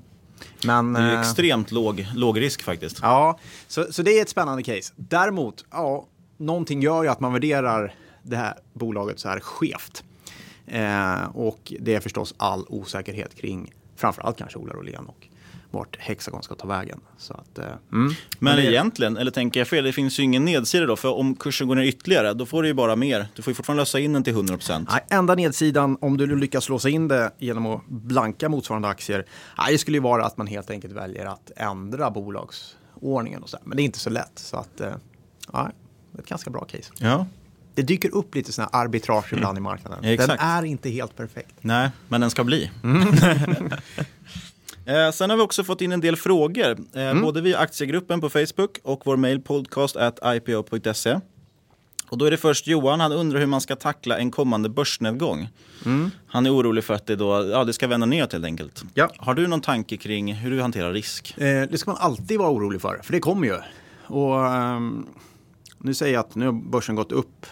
Men, 0.65 0.93
det 0.93 0.99
är 0.99 1.07
ju 1.07 1.13
eh, 1.13 1.19
extremt 1.19 1.71
låg, 1.71 2.07
låg 2.15 2.41
risk 2.41 2.63
faktiskt. 2.63 2.99
Ja, 3.01 3.39
så, 3.67 3.85
så 3.91 4.01
det 4.01 4.19
är 4.19 4.21
ett 4.21 4.29
spännande 4.29 4.63
case. 4.63 4.93
Däremot, 4.95 5.65
ja, 5.71 6.05
någonting 6.37 6.81
gör 6.81 7.03
ju 7.03 7.09
att 7.09 7.19
man 7.19 7.33
värderar 7.33 7.93
det 8.23 8.35
här 8.35 8.53
bolaget 8.73 9.19
så 9.19 9.29
här 9.29 9.39
skevt. 9.39 10.03
Eh, 10.67 11.23
och 11.35 11.73
det 11.79 11.95
är 11.95 11.99
förstås 11.99 12.33
all 12.37 12.65
osäkerhet 12.69 13.35
kring 13.35 13.73
framförallt 13.95 14.37
kanske 14.37 14.59
Ola 14.59 14.73
Rolén 14.73 15.05
och 15.05 15.27
vart 15.71 15.97
Hexagon 15.99 16.43
ska 16.43 16.55
ta 16.55 16.67
vägen. 16.67 16.99
Så 17.17 17.33
att, 17.33 17.57
eh, 17.57 17.65
mm. 17.91 18.13
Men 18.39 18.55
det- 18.55 18.65
egentligen, 18.71 19.17
eller 19.17 19.31
tänker 19.31 19.59
jag 19.59 19.67
fel, 19.67 19.83
det 19.83 19.93
finns 19.93 20.19
ju 20.19 20.23
ingen 20.23 20.45
nedsida 20.45 20.85
då. 20.85 20.95
För 20.95 21.13
om 21.13 21.35
kursen 21.35 21.67
går 21.67 21.75
ner 21.75 21.83
ytterligare, 21.83 22.33
då 22.33 22.45
får 22.45 22.61
du 22.63 22.67
ju 22.67 22.73
bara 22.73 22.95
mer. 22.95 23.27
Du 23.35 23.41
får 23.41 23.51
ju 23.51 23.55
fortfarande 23.55 23.81
lösa 23.81 23.99
in 23.99 24.13
den 24.13 24.23
till 24.23 24.33
100%. 24.33 24.87
Nej, 24.91 25.05
enda 25.09 25.35
nedsidan 25.35 25.97
om 26.01 26.17
du 26.17 26.35
lyckas 26.35 26.69
låsa 26.69 26.89
in 26.89 27.07
det 27.07 27.31
genom 27.37 27.65
att 27.65 27.81
blanka 27.87 28.49
motsvarande 28.49 28.87
aktier, 28.87 29.25
nej, 29.57 29.71
det 29.71 29.77
skulle 29.77 29.97
ju 29.97 30.01
vara 30.01 30.25
att 30.25 30.37
man 30.37 30.47
helt 30.47 30.69
enkelt 30.69 30.93
väljer 30.93 31.25
att 31.25 31.51
ändra 31.55 32.11
bolagsordningen. 32.11 33.43
Och 33.43 33.49
så. 33.49 33.57
Men 33.63 33.77
det 33.77 33.83
är 33.83 33.85
inte 33.85 33.99
så 33.99 34.09
lätt. 34.09 34.31
Så 34.39 34.57
att, 34.57 34.81
eh, 34.81 34.93
nej, 35.53 35.65
det 36.11 36.17
är 36.17 36.21
ett 36.21 36.29
ganska 36.29 36.49
bra 36.49 36.65
case. 36.65 36.93
Ja. 36.97 37.25
Det 37.81 37.85
dyker 37.87 38.15
upp 38.15 38.35
lite 38.35 38.51
sådana 38.51 38.69
arbitrage 38.73 39.33
ibland 39.33 39.57
i 39.57 39.61
marknaden. 39.61 39.99
Ja. 40.03 40.27
Den 40.27 40.39
är 40.39 40.65
inte 40.65 40.89
helt 40.89 41.15
perfekt. 41.15 41.55
Nej, 41.61 41.89
men 42.07 42.21
den 42.21 42.29
ska 42.29 42.43
bli. 42.43 42.71
Mm. 42.83 43.07
Eh, 44.85 45.11
sen 45.11 45.29
har 45.29 45.37
vi 45.37 45.43
också 45.43 45.63
fått 45.63 45.81
in 45.81 45.91
en 45.91 46.01
del 46.01 46.15
frågor, 46.15 46.77
eh, 46.93 47.01
Mm. 47.01 47.21
både 47.21 47.41
via 47.41 47.57
aktiegruppen 47.57 48.21
på 48.21 48.29
Facebook 48.29 48.79
och 48.83 49.01
vår 49.05 49.17
mail 49.17 49.41
podcast 49.41 49.95
at 49.95 50.19
ipo.se. 50.35 51.19
Och 52.09 52.17
då 52.17 52.25
är 52.25 52.31
det 52.31 52.37
först 52.37 52.67
Johan, 52.67 52.99
han 52.99 53.11
undrar 53.11 53.39
hur 53.39 53.45
man 53.45 53.61
ska 53.61 53.75
tackla 53.75 54.17
en 54.17 54.31
kommande 54.31 54.69
börsnedgång. 54.69 55.49
Mm. 55.85 56.11
Han 56.27 56.45
är 56.45 56.55
orolig 56.55 56.83
för 56.83 56.93
att 56.93 57.05
det, 57.07 57.15
då, 57.15 57.49
ja, 57.51 57.63
det 57.63 57.73
ska 57.73 57.87
vända 57.87 58.05
neråt 58.05 58.33
helt 58.33 58.45
enkelt. 58.45 58.83
Ja. 58.93 59.09
Har 59.17 59.33
du 59.33 59.47
någon 59.47 59.61
tanke 59.61 59.97
kring 59.97 60.33
hur 60.33 60.51
du 60.51 60.61
hanterar 60.61 60.93
risk? 60.93 61.37
Eh, 61.37 61.67
det 61.71 61.77
ska 61.77 61.91
man 61.91 61.99
alltid 62.01 62.39
vara 62.39 62.49
orolig 62.51 62.81
för, 62.81 62.99
för 63.03 63.13
det 63.13 63.19
kommer 63.19 63.47
ju. 63.47 63.57
Och 64.15 64.45
ehm, 64.45 65.05
nu 65.77 65.93
säger 65.93 66.13
jag 66.13 66.19
att 66.19 66.35
nu 66.35 66.45
har 66.45 66.53
börsen 66.53 66.95
gått 66.95 67.11
upp 67.11 67.45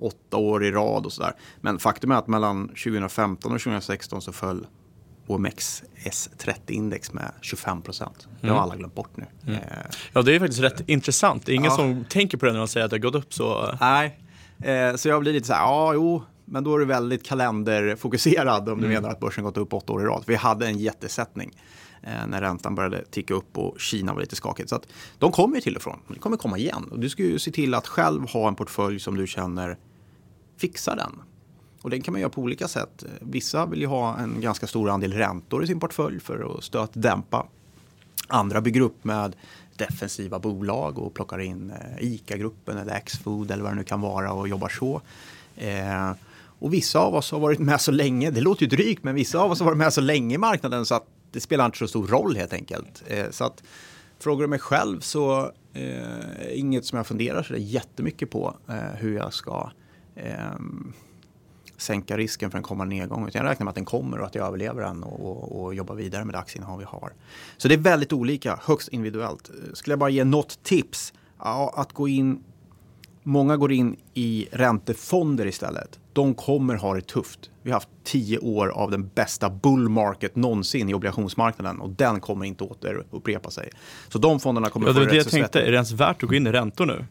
åtta 0.00 0.36
år 0.36 0.64
i 0.64 0.70
rad 0.70 1.06
och 1.06 1.12
sådär. 1.12 1.32
Men 1.60 1.78
faktum 1.78 2.10
är 2.10 2.16
att 2.16 2.26
mellan 2.28 2.68
2015 2.68 3.52
och 3.52 3.60
2016 3.60 4.22
så 4.22 4.32
föll 4.32 4.66
OMX 5.26 5.82
S30-index 5.96 7.12
med 7.14 7.32
25 7.40 7.82
procent. 7.82 8.28
Det 8.40 8.46
har 8.46 8.54
Mm. 8.56 8.62
alla 8.62 8.76
glömt 8.76 8.94
bort 8.94 9.16
nu. 9.16 9.24
Mm. 9.42 9.54
Eh, 9.54 9.60
Ja, 10.12 10.22
det 10.22 10.34
är 10.34 10.38
faktiskt 10.40 10.60
rätt 10.62 10.88
intressant. 10.88 11.46
Det 11.46 11.52
är 11.52 11.54
ingen 11.56 11.64
Ja. 11.70 11.76
som 11.76 12.04
tänker 12.08 12.38
på 12.38 12.46
det 12.46 12.52
när 12.52 12.58
de 12.58 12.68
säger 12.68 12.84
att 12.84 12.90
det 12.90 12.94
har 12.96 13.02
gått 13.02 13.14
upp 13.14 13.34
så. 13.34 13.74
Nej, 13.80 14.20
eh, 14.64 14.96
så 14.96 15.08
jag 15.08 15.20
blir 15.20 15.32
lite 15.32 15.46
så 15.46 15.52
här, 15.52 15.60
ja 15.60 15.94
jo, 15.94 16.22
men 16.44 16.64
då 16.64 16.74
är 16.74 16.78
du 16.78 16.84
väldigt 16.84 17.26
kalenderfokuserad 17.26 18.68
om 18.68 18.78
du 18.80 18.86
Mm. 18.86 18.94
menar 18.94 19.08
att 19.10 19.20
börsen 19.20 19.44
gått 19.44 19.56
upp 19.56 19.74
åtta 19.74 19.92
år 19.92 20.02
i 20.02 20.04
rad. 20.04 20.24
Vi 20.26 20.34
hade 20.34 20.66
en 20.66 20.78
jättesättning 20.78 21.50
Eh, 22.06 22.26
när 22.26 22.40
räntan 22.40 22.74
började 22.74 23.04
ticka 23.04 23.34
upp 23.34 23.58
och 23.58 23.80
Kina 23.80 24.14
var 24.14 24.20
lite 24.20 24.36
skakigt. 24.36 24.68
Så 24.68 24.76
att 24.76 24.88
de 25.18 25.32
kommer 25.32 25.54
ju 25.54 25.60
till 25.60 25.76
och 25.76 25.82
från, 25.82 25.98
det 26.08 26.18
kommer 26.18 26.36
komma 26.36 26.58
igen. 26.58 26.84
Och 26.90 27.00
du 27.00 27.08
ska 27.08 27.22
ju 27.22 27.38
se 27.38 27.50
till 27.50 27.74
att 27.74 27.86
själv 27.86 28.28
ha 28.28 28.48
en 28.48 28.54
portfölj 28.54 29.00
som 29.00 29.16
du 29.16 29.26
känner 29.26 29.78
fixar 30.56 30.96
den. 30.96 31.12
Och 31.82 31.90
den 31.90 32.00
kan 32.02 32.12
man 32.12 32.20
göra 32.20 32.30
på 32.30 32.40
olika 32.40 32.68
sätt. 32.68 33.04
Vissa 33.20 33.66
vill 33.66 33.80
ju 33.80 33.86
ha 33.86 34.18
en 34.18 34.40
ganska 34.40 34.66
stor 34.66 34.90
andel 34.90 35.12
räntor 35.12 35.64
i 35.64 35.66
sin 35.66 35.80
portfölj 35.80 36.20
för 36.20 36.56
att 36.56 36.64
stötdämpa. 36.64 37.46
Andra 38.28 38.60
bygger 38.60 38.80
upp 38.80 39.04
med 39.04 39.36
defensiva 39.76 40.38
bolag 40.38 40.98
och 40.98 41.14
plockar 41.14 41.38
in 41.38 41.70
eh, 41.70 42.04
ICA-gruppen 42.04 42.78
eller 42.78 42.94
Axfood 42.94 43.50
eller 43.50 43.62
vad 43.62 43.72
det 43.72 43.76
nu 43.76 43.84
kan 43.84 44.00
vara 44.00 44.32
och 44.32 44.48
jobbar 44.48 44.68
så. 44.68 45.00
Eh, 45.56 46.12
och 46.58 46.74
vissa 46.74 46.98
av 46.98 47.14
oss 47.14 47.30
har 47.30 47.38
varit 47.38 47.58
med 47.58 47.80
så 47.80 47.92
länge, 47.92 48.30
det 48.30 48.40
låter 48.40 48.62
ju 48.62 48.68
drygt, 48.68 49.04
men 49.04 49.14
vissa 49.14 49.38
av 49.38 49.50
oss 49.50 49.58
har 49.58 49.66
varit 49.66 49.78
med 49.78 49.92
så 49.92 50.00
länge 50.00 50.34
i 50.34 50.38
marknaden 50.38 50.86
så 50.86 50.94
att 50.94 51.15
det 51.32 51.40
spelar 51.40 51.66
inte 51.66 51.78
så 51.78 51.88
stor 51.88 52.06
roll 52.06 52.36
helt 52.36 52.52
enkelt. 52.52 53.02
Eh, 53.06 53.30
så 53.30 53.44
att 53.44 53.62
frågar 54.18 54.42
du 54.42 54.48
mig 54.48 54.58
själv 54.58 55.00
så 55.00 55.52
eh, 55.72 56.58
inget 56.58 56.84
som 56.84 56.96
jag 56.96 57.06
funderar 57.06 57.42
så 57.42 57.54
jättemycket 57.56 58.30
på 58.30 58.56
eh, 58.68 58.74
hur 58.74 59.16
jag 59.16 59.32
ska 59.32 59.70
eh, 60.14 60.34
sänka 61.76 62.16
risken 62.16 62.50
för 62.50 62.58
en 62.58 62.64
kommande 62.64 62.94
nedgång. 62.94 63.28
Utan 63.28 63.44
jag 63.44 63.50
räknar 63.50 63.64
med 63.64 63.70
att 63.70 63.74
den 63.74 63.84
kommer 63.84 64.20
och 64.20 64.26
att 64.26 64.34
jag 64.34 64.46
överlever 64.46 64.82
den 64.82 65.02
och, 65.02 65.20
och, 65.20 65.62
och 65.62 65.74
jobbar 65.74 65.94
vidare 65.94 66.24
med 66.24 66.34
det 66.34 66.38
aktieinnehav 66.38 66.78
vi 66.78 66.84
har. 66.84 67.12
Så 67.56 67.68
det 67.68 67.74
är 67.74 67.78
väldigt 67.78 68.12
olika, 68.12 68.60
högst 68.62 68.88
individuellt. 68.88 69.48
Eh, 69.50 69.72
skulle 69.72 69.92
jag 69.92 69.98
bara 69.98 70.10
ge 70.10 70.24
något 70.24 70.62
tips? 70.62 71.12
Ja, 71.38 71.74
att 71.76 71.92
gå 71.92 72.08
in 72.08 72.44
Många 73.28 73.56
går 73.56 73.72
in 73.72 73.96
i 74.14 74.48
räntefonder 74.52 75.46
istället. 75.46 75.98
De 76.12 76.34
kommer 76.34 76.74
ha 76.74 76.94
det 76.94 77.06
tufft. 77.06 77.50
Vi 77.62 77.70
har 77.70 77.76
haft 77.76 77.88
tio 78.04 78.38
år 78.38 78.68
av 78.68 78.90
den 78.90 79.08
bästa 79.08 79.50
bull 79.50 79.88
market 79.88 80.36
någonsin 80.36 80.88
i 80.88 80.94
obligationsmarknaden 80.94 81.80
och 81.80 81.90
den 81.90 82.20
kommer 82.20 82.44
inte 82.44 82.64
återupprepa 82.64 83.50
sig. 83.50 83.70
Så 84.08 84.18
de 84.18 84.40
fonderna 84.40 84.70
kommer 84.70 84.86
Ja, 84.86 84.92
det 84.92 84.98
få 84.98 85.04
det 85.04 85.06
rätt 85.06 85.14
jag 85.16 85.24
så 85.24 85.30
tänkte, 85.30 85.60
är 85.60 85.70
det 85.70 85.74
ens 85.74 85.92
värt 85.92 86.22
att 86.22 86.28
gå 86.28 86.34
in 86.34 86.46
i 86.46 86.52
räntor 86.52 86.86
nu? 86.86 87.04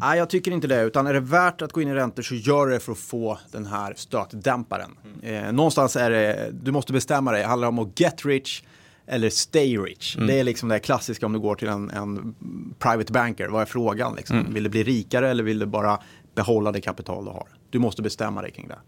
Nej, 0.00 0.18
jag 0.18 0.30
tycker 0.30 0.50
inte 0.50 0.66
det. 0.66 0.82
Utan 0.82 1.06
är 1.06 1.14
det 1.14 1.20
värt 1.20 1.62
att 1.62 1.72
gå 1.72 1.82
in 1.82 1.88
i 1.88 1.94
räntor 1.94 2.22
så 2.22 2.34
gör 2.34 2.66
det 2.66 2.80
för 2.80 2.92
att 2.92 2.98
få 2.98 3.38
den 3.52 3.66
här 3.66 3.94
stötdämparen. 3.96 4.90
Eh, 5.22 5.52
någonstans 5.52 5.96
är 5.96 6.10
det, 6.10 6.50
du 6.52 6.72
måste 6.72 6.92
bestämma 6.92 7.32
dig. 7.32 7.42
Handlar 7.42 7.66
det 7.66 7.68
om 7.68 7.78
att 7.78 8.00
get 8.00 8.26
rich 8.26 8.62
eller 9.06 9.30
stay 9.30 9.78
rich? 9.78 10.16
Mm. 10.16 10.26
Det 10.26 10.40
är 10.40 10.44
liksom 10.44 10.68
det 10.68 10.78
klassiska 10.78 11.26
om 11.26 11.32
du 11.32 11.38
går 11.38 11.54
till 11.54 11.68
en, 11.68 11.90
en 11.90 12.34
private 12.78 13.12
banker. 13.12 13.48
Vad 13.48 13.62
är 13.62 13.66
frågan? 13.66 14.14
Liksom? 14.14 14.38
Mm. 14.38 14.54
Vill 14.54 14.62
du 14.62 14.68
bli 14.68 14.82
rikare 14.82 15.30
eller 15.30 15.44
vill 15.44 15.58
du 15.58 15.66
bara 15.66 15.98
behålla 16.34 16.72
det 16.72 16.80
kapital 16.80 17.24
du 17.24 17.30
har? 17.30 17.48
Du 17.70 17.78
måste 17.78 18.02
bestämma 18.02 18.42
dig 18.42 18.50
kring 18.50 18.68
det. 18.68 18.78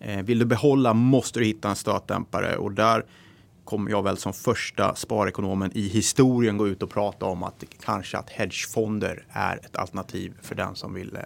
Eh, 0.00 0.22
vill 0.22 0.38
du 0.38 0.44
behålla 0.44 0.94
måste 0.94 1.38
du 1.38 1.44
hitta 1.44 1.68
en 1.68 1.76
stötdämpare 1.76 2.56
och 2.56 2.72
där 2.72 3.04
kommer 3.64 3.90
jag 3.90 4.02
väl 4.02 4.16
som 4.16 4.32
första 4.32 4.94
sparekonomen 4.94 5.70
i 5.74 5.88
historien 5.88 6.56
gå 6.56 6.68
ut 6.68 6.82
och 6.82 6.90
prata 6.90 7.26
om 7.26 7.42
att 7.42 7.64
kanske 7.84 8.18
att 8.18 8.30
hedgefonder 8.30 9.26
är 9.28 9.56
ett 9.56 9.76
alternativ 9.76 10.34
för 10.42 10.54
den 10.54 10.74
som 10.74 10.94
vill 10.94 11.16
eh, 11.16 11.22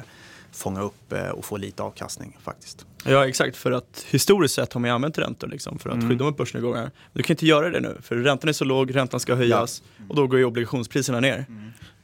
fånga 0.55 0.81
upp 0.83 1.13
eh, 1.13 1.29
och 1.29 1.45
få 1.45 1.57
lite 1.57 1.83
avkastning 1.83 2.37
faktiskt. 2.43 2.87
Ja 3.05 3.29
exakt, 3.29 3.57
för 3.57 3.73
att 3.73 4.07
historiskt 4.11 4.55
sett 4.55 4.73
har 4.73 4.81
man 4.81 4.89
ju 4.91 4.95
använt 4.95 5.19
räntor 5.19 5.49
liksom, 5.49 5.79
för 5.79 5.91
att 5.91 5.97
Mm. 5.97 6.09
skydda 6.09 6.25
mot 6.25 6.37
börsnedgångar. 6.37 6.91
Du 7.13 7.23
kan 7.23 7.35
inte 7.35 7.47
göra 7.47 7.71
det 7.71 7.81
nu, 7.81 7.97
för 8.03 8.17
räntan 8.17 8.49
är 8.49 8.53
så 8.53 8.65
låg, 8.65 8.97
räntan 8.97 9.21
ska 9.21 9.35
höjas 9.35 9.83
och 10.09 10.17
då 10.17 10.27
går 10.27 10.39
ju 10.39 10.45
obligationspriserna 10.45 11.21
ner. 11.21 11.47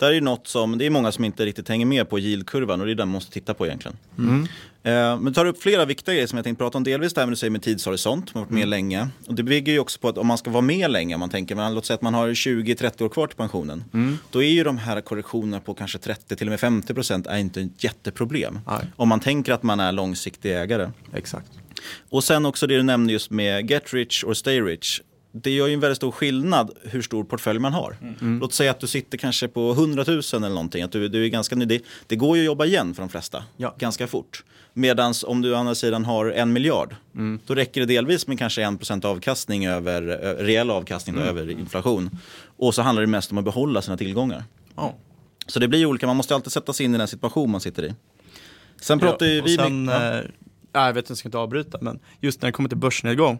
Där 0.00 0.06
är 0.06 0.12
ju 0.12 0.20
något 0.20 0.46
som, 0.46 0.78
det 0.78 0.86
är 0.86 0.90
många 0.90 1.12
som 1.12 1.24
inte 1.24 1.46
riktigt 1.46 1.68
hänger 1.68 1.86
med 1.86 2.08
på 2.08 2.18
yieldkurvan 2.18 2.80
och 2.80 2.86
det 2.86 2.92
är 2.92 2.94
den 2.94 3.08
man 3.08 3.12
måste 3.12 3.32
titta 3.32 3.54
på 3.54 3.66
egentligen. 3.66 3.96
Mm. 4.18 4.42
Eh, 4.82 5.20
men 5.20 5.32
tar 5.34 5.46
upp 5.46 5.62
flera 5.62 5.84
viktiga 5.84 6.14
grejer 6.14 6.26
som 6.26 6.36
jag 6.36 6.44
tänkte 6.44 6.64
prata 6.64 6.78
om. 6.78 6.84
Delvis 6.84 7.14
det 7.14 7.20
här 7.20 7.26
med 7.26 7.32
du 7.32 7.36
säger 7.36 7.50
med 7.50 7.62
tidshorisont, 7.62 8.34
man 8.34 8.40
har 8.40 8.46
varit 8.46 8.52
med 8.52 8.60
Mm. 8.60 8.70
länge. 8.70 9.08
Och 9.26 9.34
det 9.34 9.42
bygger 9.42 9.72
ju 9.72 9.78
också 9.78 10.00
på 10.00 10.08
att 10.08 10.18
om 10.18 10.26
man 10.26 10.38
ska 10.38 10.50
vara 10.50 10.60
med 10.62 10.90
länge, 10.90 11.14
om 11.14 11.20
man 11.20 11.30
tänker, 11.30 11.54
man, 11.54 11.74
låt 11.74 11.86
säga 11.86 11.94
att 11.94 12.02
man 12.02 12.14
har 12.14 12.28
20-30 12.28 13.04
år 13.04 13.08
kvar 13.08 13.26
till 13.26 13.36
pensionen. 13.36 13.84
Mm. 13.94 14.18
Då 14.30 14.42
är 14.42 14.48
ju 14.50 14.64
de 14.64 14.78
här 14.78 15.00
korrektionerna 15.00 15.60
på 15.60 15.74
kanske 15.74 15.98
30 15.98 16.36
till 16.36 16.46
och 16.46 16.50
med 16.50 16.60
50 16.60 16.94
procent 16.94 17.26
är 17.26 17.38
inte 17.38 17.60
ett 17.60 17.84
jätteproblem. 17.84 18.60
Om 18.96 19.08
man 19.08 19.20
tänker 19.20 19.52
att 19.52 19.62
man 19.62 19.80
är 19.80 19.92
långsiktig 19.92 20.56
ägare. 20.56 20.90
Exakt. 21.14 21.50
Och 22.10 22.24
sen 22.24 22.46
också 22.46 22.66
det 22.66 22.76
du 22.76 22.82
nämnde 22.82 23.12
just 23.12 23.30
med 23.30 23.70
get 23.70 23.92
rich 23.94 24.24
or 24.24 24.34
stay 24.34 24.60
rich. 24.60 25.00
Det 25.32 25.50
gör 25.50 25.66
ju 25.66 25.74
en 25.74 25.80
väldigt 25.80 25.96
stor 25.96 26.10
skillnad 26.10 26.70
hur 26.82 27.02
stor 27.02 27.24
portfölj 27.24 27.58
man 27.58 27.72
har. 27.72 27.96
Mm. 28.20 28.38
Låt 28.40 28.52
säga 28.52 28.70
att 28.70 28.80
du 28.80 28.86
sitter 28.86 29.18
kanske 29.18 29.48
på 29.48 29.70
100 29.72 30.04
000 30.06 30.20
eller 30.32 30.48
någonting. 30.48 30.82
Att 30.82 30.92
du, 30.92 31.08
du 31.08 31.24
är 31.24 31.28
ganska 31.28 31.56
ny. 31.56 31.64
Det, 31.64 31.82
det 32.06 32.16
går 32.16 32.36
ju 32.36 32.42
att 32.42 32.46
jobba 32.46 32.64
igen 32.64 32.94
för 32.94 33.02
de 33.02 33.08
flesta 33.08 33.44
ganska 33.78 34.06
fort. 34.06 34.44
Medan 34.72 35.14
om 35.26 35.42
du 35.42 35.52
å 35.54 35.56
andra 35.56 35.74
sidan 35.74 36.04
har 36.04 36.26
en 36.26 36.52
miljard, 36.52 36.96
Mm. 37.14 37.38
då 37.46 37.54
räcker 37.54 37.80
det 37.80 37.86
delvis 37.86 38.26
med 38.26 38.38
kanske 38.38 38.62
1% 38.62 39.04
avkastning 39.04 39.66
över, 39.66 40.02
reell 40.44 40.70
avkastning 40.70 41.16
då, 41.16 41.22
Mm. 41.22 41.36
över 41.38 41.50
inflation. 41.50 42.10
Och 42.56 42.74
så 42.74 42.82
handlar 42.82 43.00
det 43.02 43.06
mest 43.06 43.32
om 43.32 43.38
att 43.38 43.44
behålla 43.44 43.82
sina 43.82 43.96
tillgångar. 43.96 44.44
Ja. 44.76 44.94
Så 45.46 45.58
det 45.58 45.68
blir 45.68 45.86
olika, 45.86 46.06
man 46.06 46.16
måste 46.16 46.34
alltid 46.34 46.52
sätta 46.52 46.72
sig 46.72 46.86
in 46.86 46.94
i 46.94 46.98
den 46.98 47.08
situation 47.08 47.50
man 47.50 47.60
sitter 47.60 47.82
i. 47.84 47.94
Sen 48.80 48.98
pratar 48.98 49.26
ju 49.26 49.40
och 49.40 49.46
vi 49.46 49.56
sen, 49.56 49.82
mycket- 49.84 50.00
ja. 50.00 50.14
eh, 50.18 50.24
ja, 50.72 50.86
jag 50.86 50.92
vet 50.92 51.04
inte, 51.04 51.10
jag 51.10 51.18
ska 51.18 51.28
inte 51.28 51.38
avbryta, 51.38 51.78
men 51.80 51.98
just 52.20 52.42
när 52.42 52.48
det 52.48 52.52
kommer 52.52 52.68
till 52.68 52.78
börsnedgång, 52.78 53.38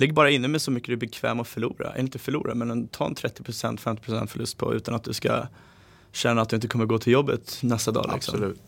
ligg 0.00 0.14
bara 0.14 0.30
inne 0.30 0.48
med 0.48 0.62
så 0.62 0.70
mycket 0.70 0.86
du 0.86 0.92
är 0.92 0.96
bekväm 0.96 1.40
att 1.40 1.48
förlora. 1.48 1.98
Inte 1.98 2.18
förlora, 2.18 2.54
men 2.54 2.70
en, 2.70 2.88
ta 2.88 3.06
en 3.06 3.14
30% 3.14 3.78
50% 3.78 4.26
förlust 4.26 4.58
på 4.58 4.74
utan 4.74 4.94
att 4.94 5.04
du 5.04 5.12
ska 5.12 5.46
känna 6.12 6.42
att 6.42 6.48
du 6.48 6.56
inte 6.56 6.68
kommer 6.68 6.86
gå 6.86 6.98
till 6.98 7.12
jobbet 7.12 7.58
nästa 7.62 7.90
dag. 7.90 8.10
Liksom. 8.14 8.34
Absolut. 8.34 8.60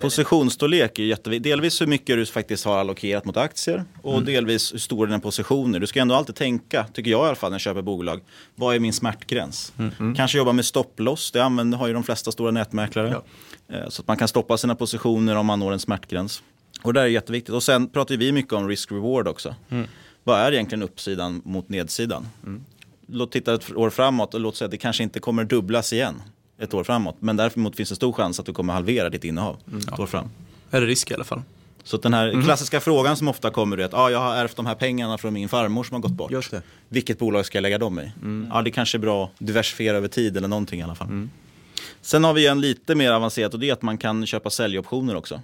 Positionsstorlek 0.00 0.98
är 0.98 1.02
jätteviktigt. 1.02 1.42
Delvis 1.44 1.80
hur 1.80 1.86
mycket 1.86 2.16
du 2.16 2.26
faktiskt 2.26 2.64
har 2.64 2.78
allokerat 2.78 3.24
mot 3.24 3.36
aktier 3.36 3.84
och 4.02 4.12
Mm. 4.14 4.24
delvis 4.24 4.72
hur 4.74 4.78
stora 4.78 5.06
dina 5.06 5.20
positioner. 5.20 5.80
Du 5.80 5.86
ska 5.86 6.00
ändå 6.00 6.14
alltid 6.14 6.34
tänka, 6.34 6.86
tycker 6.92 7.10
jag 7.10 7.24
i 7.24 7.26
alla 7.26 7.34
fall 7.34 7.50
när 7.50 7.54
jag 7.54 7.60
köper 7.60 7.82
bolag, 7.82 8.20
vad 8.54 8.74
är 8.74 8.80
min 8.80 8.92
smärtgräns? 8.92 9.72
Mm. 9.78 10.14
Kanske 10.14 10.38
jobba 10.38 10.52
med 10.52 10.64
stopploss, 10.64 11.30
det 11.30 11.44
använder, 11.44 11.78
har 11.78 11.86
ju 11.86 11.92
de 11.92 12.02
flesta 12.02 12.32
stora 12.32 12.50
nätmäklare. 12.50 13.20
Eh, 13.68 13.88
Så 13.88 14.02
att 14.02 14.08
man 14.08 14.16
kan 14.16 14.28
stoppa 14.28 14.56
sina 14.58 14.74
positioner 14.74 15.36
om 15.36 15.46
man 15.46 15.58
når 15.60 15.72
en 15.72 15.78
smärtgräns. 15.80 16.42
Och 16.82 16.92
det 16.94 17.00
där 17.00 17.04
är 17.04 17.10
jätteviktigt. 17.10 17.54
Och 17.54 17.62
sen 17.62 17.88
pratar 17.88 18.16
vi 18.16 18.32
mycket 18.32 18.52
om 18.52 18.68
risk-reward 18.68 19.28
också. 19.28 19.54
Mm. 19.70 19.86
Vad 20.24 20.40
är 20.40 20.52
egentligen 20.52 20.82
uppsidan 20.82 21.42
mot 21.44 21.68
nedsidan? 21.68 22.26
Låt 23.06 23.32
titta 23.32 23.54
ett 23.54 23.72
år 23.76 23.90
framåt 23.90 24.34
och 24.34 24.40
låt 24.40 24.56
säga 24.56 24.66
att 24.66 24.70
det 24.70 24.76
kanske 24.78 25.02
inte 25.02 25.20
kommer 25.20 25.44
dubblas 25.44 25.92
igen 25.92 26.22
ett 26.58 26.74
år 26.74 26.84
framåt. 26.84 27.16
Men 27.20 27.36
däremot 27.36 27.76
finns 27.76 27.88
det 27.88 27.94
stor 27.96 28.12
chans 28.12 28.40
att 28.40 28.46
du 28.46 28.52
kommer 28.52 28.72
halvera 28.72 29.08
ditt 29.10 29.24
innehav 29.24 29.56
ett 29.92 29.98
år 29.98 30.06
fram. 30.06 30.30
Är 30.70 30.80
det 30.80 30.86
risk 30.86 31.10
i 31.10 31.14
alla 31.14 31.24
fall? 31.24 31.42
Så 31.84 31.96
den 31.96 32.14
här 32.14 32.28
Mm. 32.28 32.44
klassiska 32.44 32.80
frågan 32.80 33.16
som 33.16 33.28
ofta 33.28 33.50
kommer 33.50 33.78
är 33.78 33.84
att 33.84 33.94
ah, 33.94 34.10
jag 34.10 34.18
har 34.18 34.36
ärvt 34.36 34.56
de 34.56 34.66
här 34.66 34.74
pengarna 34.74 35.18
från 35.18 35.32
min 35.34 35.48
farmor 35.48 35.84
som 35.84 35.94
har 35.94 36.00
gått 36.00 36.12
bort. 36.12 36.30
Just 36.30 36.50
det. 36.50 36.62
Vilket 36.88 37.18
bolag 37.18 37.46
ska 37.46 37.58
jag 37.58 37.62
lägga 37.62 37.78
dem 37.78 38.00
i? 38.00 38.10
Ja, 38.52 38.62
det 38.62 38.70
kanske 38.70 38.98
är 38.98 39.00
bra 39.00 39.24
att 39.24 39.30
diversifiera 39.46 39.96
över 39.96 40.08
tid 40.08 40.36
eller 40.36 40.48
någonting 40.48 40.80
i 40.80 40.82
alla 40.82 40.94
fall. 40.94 41.28
Sen 42.02 42.24
har 42.24 42.34
vi 42.34 42.46
en 42.46 42.60
lite 42.60 42.94
mer 42.94 43.12
avancerat 43.12 43.54
och 43.54 43.60
det 43.60 43.68
är 43.68 43.72
att 43.72 43.82
man 43.82 43.98
kan 43.98 44.26
köpa 44.26 44.50
säljoptioner 44.50 45.16
också. 45.16 45.40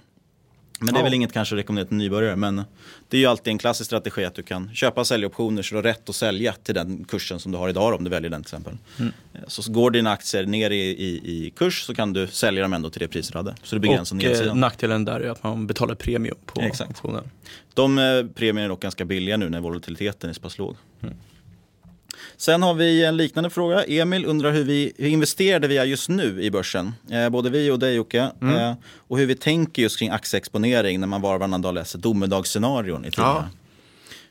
Men 0.79 0.93
det 0.93 0.99
är 0.99 1.03
väl 1.03 1.13
inget 1.13 1.33
kanske 1.33 1.55
att 1.55 1.59
rekommendera 1.59 1.87
till 1.87 1.97
nybörjare. 1.97 2.35
Men 2.35 2.63
det 3.09 3.17
är 3.17 3.21
ju 3.21 3.27
alltid 3.27 3.51
en 3.51 3.57
klassisk 3.57 3.85
strategi 3.85 4.25
att 4.25 4.35
du 4.35 4.43
kan 4.43 4.75
köpa 4.75 5.05
säljoptioner 5.05 5.61
så 5.61 5.75
du 5.75 5.77
har 5.77 5.83
rätt 5.83 6.09
att 6.09 6.15
sälja 6.15 6.53
till 6.53 6.75
den 6.75 7.03
kursen 7.03 7.39
som 7.39 7.51
du 7.51 7.57
har 7.57 7.69
idag 7.69 7.93
om 7.93 8.03
du 8.03 8.09
väljer 8.09 8.29
den 8.29 8.43
till 8.43 8.47
exempel. 8.47 8.77
Mm. 8.99 9.11
Så 9.47 9.71
går 9.71 9.91
dina 9.91 10.11
aktier 10.11 10.45
ner 10.45 10.69
i, 10.69 10.81
i, 10.89 11.21
i 11.45 11.53
kurs 11.55 11.83
så 11.83 11.95
kan 11.95 12.13
du 12.13 12.27
sälja 12.27 12.61
dem 12.61 12.73
ändå 12.73 12.89
till 12.89 12.99
det 12.99 13.07
pris 13.07 13.29
du 13.29 13.37
hade. 13.37 13.55
Så 13.63 13.75
du 13.75 13.79
begränsar 13.79 14.15
Och 14.15 14.23
eh, 14.23 14.29
nedsidan. 14.29 14.59
nackdelen 14.59 15.05
där 15.05 15.19
är 15.19 15.29
att 15.29 15.43
man 15.43 15.67
betalar 15.67 15.95
premium 15.95 16.37
på 16.45 16.61
Exakt. 16.61 16.91
optionen. 16.91 17.29
De 17.73 17.97
eh, 17.97 18.03
premierna 18.35 18.61
är 18.65 18.69
dock 18.69 18.81
ganska 18.81 19.05
billiga 19.05 19.37
nu 19.37 19.49
när 19.49 19.61
volatiliteten 19.61 20.29
är 20.29 20.33
så 20.33 20.41
pass 20.41 20.57
låg. 20.57 20.75
Sen 22.37 22.63
har 22.63 22.73
vi 22.73 23.05
en 23.05 23.17
liknande 23.17 23.49
fråga. 23.49 23.83
Emil 23.83 24.25
undrar 24.25 24.51
hur, 24.51 24.63
vi, 24.63 24.93
hur 24.97 25.07
investerade 25.07 25.67
vi 25.67 25.77
är 25.77 25.85
just 25.85 26.09
nu 26.09 26.41
i 26.43 26.51
börsen? 26.51 26.93
Eh, 27.11 27.29
både 27.29 27.49
vi 27.49 27.71
och 27.71 27.79
dig 27.79 27.95
Jocke. 27.95 28.31
Mm. 28.41 28.55
Eh, 28.55 28.75
och 28.97 29.17
hur 29.17 29.25
vi 29.25 29.35
tänker 29.35 29.81
just 29.81 29.99
kring 29.99 30.09
aktieexponering 30.09 30.99
när 30.99 31.07
man 31.07 31.21
var 31.21 31.33
och 31.33 31.39
varannan 31.39 31.61
dag 31.61 31.73
läser 31.73 31.99
domedagsscenarion 31.99 33.05
i 33.05 33.11
tidningarna. 33.11 33.49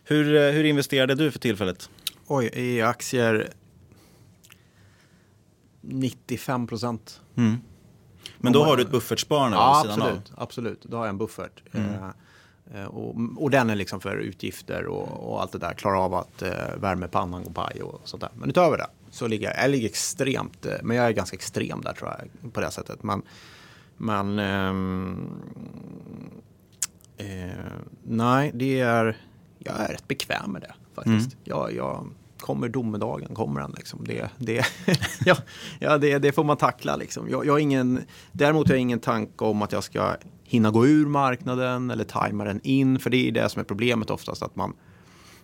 Hur, 0.05 0.37
eh, 0.37 0.53
hur 0.53 0.64
investerade 0.64 1.14
du 1.14 1.31
för 1.31 1.38
tillfället? 1.38 1.90
Oj, 2.27 2.51
i 2.55 2.83
aktier 2.83 3.49
95 5.81 6.66
procent. 6.66 7.21
Mm. 7.37 7.57
Men 8.38 8.53
då 8.53 8.64
har 8.64 8.77
du 8.77 8.83
ett 8.83 8.90
buffertsparande 8.90 9.57
Ja, 9.57 9.83
vid 9.85 9.92
sidan 9.92 10.09
absolut, 10.09 10.33
av? 10.37 10.42
absolut. 10.42 10.83
Då 10.83 10.97
har 10.97 11.05
jag 11.05 11.11
en 11.11 11.19
buffert. 11.19 11.62
Mm. 11.73 11.95
Eh, 12.74 12.81
eh, 12.81 12.87
och, 12.87 13.16
och 13.37 13.50
den 13.50 13.70
är 13.70 13.74
liksom 13.74 14.00
för 14.00 14.16
utgifter 14.16 14.87
och, 14.87 15.33
och 15.33 15.42
allt 15.42 15.52
det 15.52 15.59
där. 15.59 15.72
Klarar 15.72 16.05
av 16.05 16.14
att 16.14 16.42
eh, 16.42 16.50
värmepannan 16.76 17.44
går 17.44 17.52
paj 17.52 17.83
och 17.83 18.00
sånt 18.05 18.20
där. 18.20 18.31
Men 18.35 18.48
utöver 18.48 18.79
det 18.79 18.87
så 19.11 19.26
ligger 19.26 19.48
jag, 19.48 19.64
jag 19.64 19.70
ligger 19.70 19.88
extremt, 19.88 20.66
eh, 20.66 20.72
men 20.83 20.96
jag 20.96 21.07
är 21.07 21.11
ganska 21.11 21.35
extrem 21.35 21.81
där 21.81 21.92
tror 21.92 22.11
jag 22.11 22.52
på 22.52 22.61
det 22.61 22.70
sättet. 22.70 23.02
Men, 23.02 23.22
men 23.96 24.38
ehm, 24.38 25.31
eh, 27.16 27.50
nej, 28.02 28.50
det 28.55 28.81
är, 28.81 29.16
jag 29.59 29.81
är 29.81 29.88
rätt 29.88 30.09
bekväm 30.09 30.52
med 30.52 30.62
det 30.62 30.74
faktiskt. 30.94 31.33
Mm. 31.33 31.38
Jag, 31.44 31.72
jag 31.74 32.07
kommer 32.40 32.68
domedagen, 32.68 33.35
kommer 33.35 33.61
den 33.61 33.74
liksom. 33.76 34.05
Det, 34.05 34.31
det, 34.38 34.66
ja, 35.24 35.37
ja, 35.79 35.98
det, 35.98 36.18
det 36.18 36.33
får 36.33 36.44
man 36.44 36.57
tackla 36.57 36.96
liksom. 36.96 37.31
Jag, 37.31 37.46
jag 37.46 37.61
ingen, 37.61 38.05
däremot 38.33 38.68
har 38.68 38.74
jag 38.74 38.81
ingen 38.81 39.00
tanke 39.00 39.44
om 39.44 39.62
att 39.62 39.72
jag 39.72 39.85
ska 39.85 40.16
hinna 40.48 40.70
gå 40.70 40.87
ur 40.87 41.06
marknaden 41.06 41.90
eller 41.90 42.04
tajma 42.04 42.44
den 42.44 42.61
in. 42.62 42.98
För 42.98 43.11
det 43.11 43.28
är 43.28 43.32
det 43.32 43.48
som 43.48 43.61
är 43.61 43.64
problemet 43.64 44.11
oftast. 44.11 44.42
Att 44.42 44.56
man, 44.56 44.72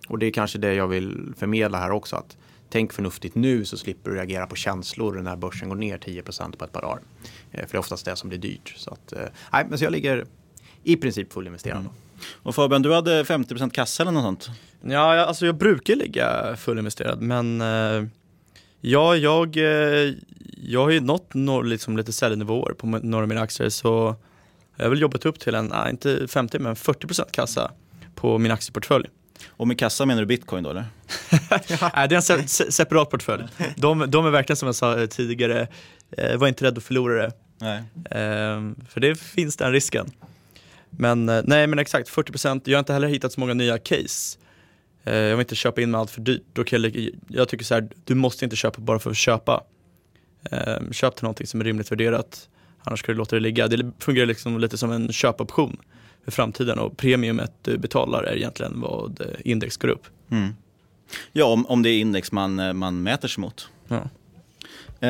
och 0.07 0.19
det 0.19 0.25
är 0.25 0.31
kanske 0.31 0.57
det 0.57 0.73
jag 0.73 0.87
vill 0.87 1.33
förmedla 1.37 1.77
här 1.77 1.91
också. 1.91 2.15
Att 2.15 2.37
tänk 2.69 2.93
förnuftigt 2.93 3.35
nu 3.35 3.65
så 3.65 3.77
slipper 3.77 4.09
du 4.09 4.15
reagera 4.15 4.47
på 4.47 4.55
känslor 4.55 5.21
när 5.21 5.35
börsen 5.35 5.69
går 5.69 5.75
ner 5.75 5.97
10% 5.97 6.57
på 6.57 6.65
ett 6.65 6.71
par 6.71 6.81
dagar. 6.81 6.99
Eh, 7.51 7.59
För 7.59 7.71
det 7.71 7.75
är 7.75 7.79
oftast 7.79 8.05
det 8.05 8.15
som 8.15 8.29
blir 8.29 8.39
dyrt. 8.39 8.73
Så, 8.77 8.91
att, 8.91 9.13
eh, 9.13 9.25
nej, 9.53 9.65
men 9.69 9.77
så 9.77 9.83
jag 9.83 9.91
ligger 9.91 10.25
i 10.83 10.95
princip 10.95 11.33
fullinvesterad. 11.33 11.85
Och 12.33 12.55
Fabian, 12.55 12.81
du 12.81 12.93
hade 12.93 13.23
50% 13.23 13.69
kassa 13.71 14.03
eller 14.03 14.11
något 14.11 14.23
sånt? 14.23 14.49
Ja, 14.81 15.15
jag, 15.15 15.27
alltså 15.27 15.45
jag 15.45 15.55
brukar 15.55 15.95
ligga 15.95 16.55
fullinvesterad 16.57 17.21
men 17.21 17.61
eh, 17.61 18.07
ja, 18.81 19.15
jag, 19.15 19.57
eh, 19.57 20.13
jag 20.57 20.83
har 20.83 20.89
ju 20.89 20.99
nått 20.99 21.33
några 21.33 21.61
liksom 21.61 21.97
lite 21.97 22.13
säljnivåer 22.13 22.73
på 22.73 22.87
några 22.87 23.23
av 23.23 23.27
mina 23.27 23.41
aktier 23.41 23.69
så 23.69 24.15
jag 24.75 24.85
har 24.85 24.89
väl 24.89 25.01
jobbat 25.01 25.25
upp 25.25 25.39
till 25.39 25.55
en, 25.55 25.65
nej, 25.65 25.89
inte 25.89 26.27
50 26.27 26.59
men 26.59 26.75
40% 26.75 27.31
kassa 27.31 27.71
på 28.15 28.37
min 28.37 28.51
aktieportfölj. 28.51 29.09
Och 29.49 29.67
med 29.67 29.79
kassa 29.79 30.05
menar 30.05 30.21
du 30.21 30.25
bitcoin 30.25 30.63
då 30.63 30.69
eller? 30.69 30.85
Nej, 31.95 32.07
det 32.07 32.15
är 32.15 32.15
en 32.15 32.21
se 32.21 32.47
se 32.47 32.71
separat 32.71 33.09
portfölj. 33.09 33.43
De, 33.75 34.11
de 34.11 34.25
är 34.25 34.29
verkligen 34.29 34.57
som 34.57 34.65
jag 34.65 34.75
sa 34.75 34.99
eh, 34.99 35.05
tidigare, 35.05 35.67
eh, 36.17 36.37
var 36.37 36.47
inte 36.47 36.65
rädd 36.65 36.77
att 36.77 36.83
förlora 36.83 37.21
det. 37.21 37.31
Nej. 37.57 37.77
Eh, 38.05 38.61
för 38.89 38.99
det 38.99 39.19
finns 39.19 39.57
den 39.57 39.71
risken. 39.71 40.11
Men 40.89 41.29
eh, 41.29 41.41
nej 41.43 41.67
men 41.67 41.79
exakt 41.79 42.09
40%, 42.09 42.61
jag 42.65 42.77
har 42.77 42.79
inte 42.79 42.93
heller 42.93 43.07
hittat 43.07 43.33
så 43.33 43.39
många 43.39 43.53
nya 43.53 43.77
case. 43.77 44.37
Eh, 45.03 45.15
jag 45.15 45.37
vill 45.37 45.45
inte 45.45 45.55
köpa 45.55 45.81
in 45.81 45.91
mig 45.91 45.99
allt 45.99 46.11
för 46.11 46.21
dyrt. 46.21 46.43
Då 46.53 46.63
kan 46.63 46.83
jag, 46.83 47.09
jag 47.27 47.49
tycker 47.49 47.65
så 47.65 47.73
här, 47.73 47.89
du 48.03 48.15
måste 48.15 48.45
inte 48.45 48.55
köpa 48.55 48.81
bara 48.81 48.99
för 48.99 49.11
att 49.11 49.17
köpa. 49.17 49.63
Eh, 50.51 50.77
köp 50.91 51.15
till 51.15 51.23
någonting 51.23 51.47
som 51.47 51.59
är 51.61 51.65
rimligt 51.65 51.91
värderat. 51.91 52.49
Annars 52.83 52.99
ska 52.99 53.11
du 53.11 53.17
låta 53.17 53.35
det 53.35 53.39
ligga. 53.39 53.67
Det 53.67 53.91
fungerar 53.99 54.25
liksom 54.25 54.59
lite 54.59 54.77
som 54.77 54.91
en 54.91 55.11
köpoption 55.11 55.77
för 56.23 56.31
framtiden 56.31 56.79
och 56.79 56.97
premiumet 56.97 57.51
du 57.61 57.77
betalar 57.77 58.23
är 58.23 58.35
egentligen 58.35 58.81
vad 58.81 59.21
eh, 59.21 59.27
index 59.45 59.77
går 59.77 59.87
upp. 59.87 60.07
Mm. 60.29 60.55
Ja, 61.31 61.45
om, 61.45 61.65
om 61.65 61.83
det 61.83 61.89
är 61.89 61.99
index 61.99 62.31
man, 62.31 62.59
eh, 62.59 62.73
man 62.73 63.03
mäter 63.03 63.27
sig 63.27 63.41
mot. 63.41 63.69
Ja. 63.87 64.09
Eh, 65.03 65.09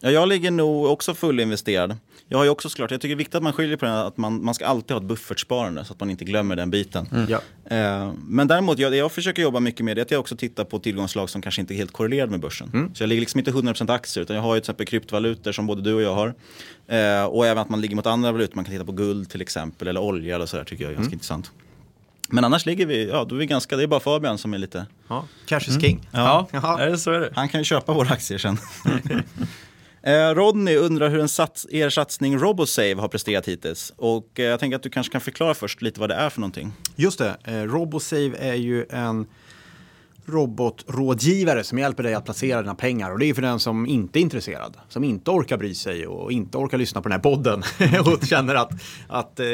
ja, 0.00 0.10
jag 0.10 0.28
ligger 0.28 0.50
nog 0.50 0.86
också 0.86 1.14
fullinvesterad. 1.14 1.96
Jag 2.28 2.38
har 2.38 2.44
ju 2.44 2.50
också 2.50 2.68
såklart, 2.68 2.90
jag 2.90 3.00
tycker 3.00 3.14
det 3.14 3.16
är 3.16 3.18
viktigt 3.18 3.34
att 3.34 3.42
man 3.42 3.52
skiljer 3.52 3.76
på 3.76 3.84
det 3.84 4.00
att 4.02 4.16
man, 4.16 4.44
man 4.44 4.54
ska 4.54 4.66
alltid 4.66 4.90
ha 4.90 4.96
ett 5.00 5.08
buffertsparande 5.08 5.84
så 5.84 5.92
att 5.92 6.00
man 6.00 6.10
inte 6.10 6.24
glömmer 6.24 6.56
den 6.56 6.70
biten. 6.70 7.08
Mm. 7.12 7.26
Ja. 7.30 7.40
Eh, 7.76 8.12
men 8.28 8.48
däremot, 8.48 8.78
jag, 8.78 8.94
jag 8.94 9.12
försöker 9.12 9.42
jobba 9.42 9.60
mycket 9.60 9.84
med 9.84 9.96
det 9.96 10.02
att 10.02 10.10
jag 10.10 10.20
också 10.20 10.36
tittar 10.36 10.64
på 10.64 10.78
tillgångslag 10.78 11.30
som 11.30 11.42
kanske 11.42 11.60
inte 11.60 11.74
är 11.74 11.76
helt 11.76 11.92
korrelerade 11.92 12.30
med 12.30 12.40
börsen. 12.40 12.70
Mm. 12.74 12.94
Så 12.94 13.02
jag 13.02 13.08
ligger 13.08 13.20
liksom 13.20 13.38
inte 13.38 13.50
100% 13.50 13.92
aktier 13.94 14.22
utan 14.22 14.36
jag 14.36 14.42
har 14.42 14.54
ju 14.54 14.60
till 14.60 14.64
exempel 14.64 14.86
kryptovalutor 14.86 15.52
som 15.52 15.66
både 15.66 15.82
du 15.82 15.94
och 15.94 16.02
jag 16.02 16.14
har. 16.14 16.34
Eh, 16.88 17.24
och 17.24 17.46
även 17.46 17.58
att 17.62 17.68
man 17.68 17.80
ligger 17.80 17.96
mot 17.96 18.06
andra 18.06 18.32
valutor, 18.32 18.56
man 18.56 18.64
kan 18.64 18.72
titta 18.74 18.84
på 18.84 18.92
guld 18.92 19.30
till 19.30 19.40
exempel 19.40 19.88
eller 19.88 20.00
olja 20.00 20.34
eller 20.34 20.46
sådär 20.46 20.64
tycker 20.64 20.84
jag 20.84 20.90
är 20.90 20.94
ganska 20.94 21.08
Mm. 21.08 21.14
intressant. 21.16 21.50
Men 22.32 22.44
annars 22.44 22.66
ligger 22.66 22.86
vi, 22.86 23.08
ja 23.08 23.24
då 23.24 23.34
är 23.34 23.38
vi 23.38 23.46
ganska, 23.46 23.76
det 23.76 23.82
är 23.82 23.86
bara 23.86 24.00
Fabian 24.00 24.38
som 24.38 24.54
är 24.54 24.58
lite... 24.58 24.86
Ja, 25.08 25.24
cash 25.46 25.60
is 25.68 25.80
king. 25.80 26.08
Ja, 26.12 26.48
Ja, 26.52 26.96
så 26.96 27.10
är 27.10 27.20
det. 27.20 27.30
han 27.34 27.48
kan 27.48 27.60
ju 27.60 27.64
köpa 27.64 27.92
våra 27.92 28.08
aktier 28.08 28.38
sen. 28.38 28.58
Eh, 30.02 30.34
Rodney 30.34 30.76
undrar 30.76 31.08
hur 31.08 31.20
en 31.20 31.28
sats, 31.28 31.66
er 31.70 31.90
satsning 31.90 32.38
Robosave 32.38 32.94
har 32.94 33.08
presterat 33.08 33.48
hittills. 33.48 33.92
Och 33.96 34.40
eh, 34.40 34.44
jag 34.44 34.60
tänker 34.60 34.76
att 34.76 34.82
du 34.82 34.90
kanske 34.90 35.12
kan 35.12 35.20
förklara 35.20 35.54
först 35.54 35.82
lite 35.82 36.00
vad 36.00 36.08
det 36.10 36.14
är 36.14 36.30
för 36.30 36.40
någonting. 36.40 36.72
Just 36.96 37.18
det, 37.18 37.36
eh, 37.44 37.54
Robosave 37.54 38.36
är 38.38 38.54
ju 38.54 38.86
en 38.90 39.26
robotrådgivare 40.26 41.64
som 41.64 41.78
hjälper 41.78 42.02
dig 42.02 42.14
att 42.14 42.24
placera 42.24 42.62
dina 42.62 42.74
pengar. 42.74 43.10
Och 43.10 43.18
det 43.18 43.26
är 43.26 43.34
för 43.34 43.42
den 43.42 43.60
som 43.60 43.86
inte 43.86 44.18
är 44.18 44.20
intresserad, 44.20 44.76
som 44.88 45.04
inte 45.04 45.30
orkar 45.30 45.56
bry 45.56 45.74
sig 45.74 46.06
och 46.06 46.32
inte 46.32 46.58
orkar 46.58 46.78
lyssna 46.78 47.02
på 47.02 47.08
den 47.08 47.12
här 47.12 47.22
podden 47.22 47.62
och 48.12 48.26
känner 48.26 48.54
att, 48.54 48.70
att 49.08 49.40
eh, 49.40 49.46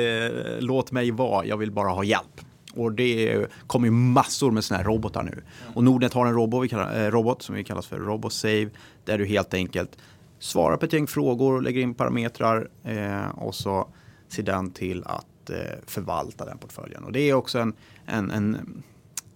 låt 0.59 0.93
mig 0.93 1.11
vara, 1.11 1.47
jag 1.47 1.57
vill 1.57 1.73
bara 1.73 1.89
ha 1.91 2.05
hjälp. 2.05 2.41
Och 2.77 2.93
det 2.93 3.47
kommer 3.67 3.87
ju 3.87 3.93
massor 3.93 4.51
med 4.51 4.65
sådana 4.65 4.83
här 4.83 4.91
robotar 4.91 5.23
nu. 5.23 5.43
Och 5.75 5.85
Nordnet 5.85 6.13
har 6.13 6.27
en 6.27 6.35
robot, 6.35 6.65
vi 6.65 6.69
kallar, 6.69 7.05
eh, 7.05 7.11
robot 7.11 7.43
som 7.43 7.55
vi 7.55 7.65
kallas 7.65 7.87
för 7.87 7.99
Robosave, 7.99 8.71
där 9.05 9.19
du 9.19 9.27
helt 9.27 9.55
enkelt 9.55 9.99
svarar 10.39 10.77
på 10.77 10.87
ett 10.87 10.93
gäng 10.93 11.07
frågor, 11.07 11.61
lägger 11.61 11.81
in 11.81 11.95
parametrar 11.95 12.69
eh, 12.85 13.29
och 13.29 13.55
så 13.55 13.89
ser 14.29 14.43
den 14.43 14.71
till 14.71 15.05
att 15.05 15.51
eh, 15.51 15.57
förvalta 15.87 16.45
den 16.45 16.59
portföljen. 16.59 17.05
Och 17.05 17.13
det 17.13 17.21
är 17.21 17.35
också 17.35 17.59
en, 17.59 17.73
en, 18.07 18.31
en 18.31 18.83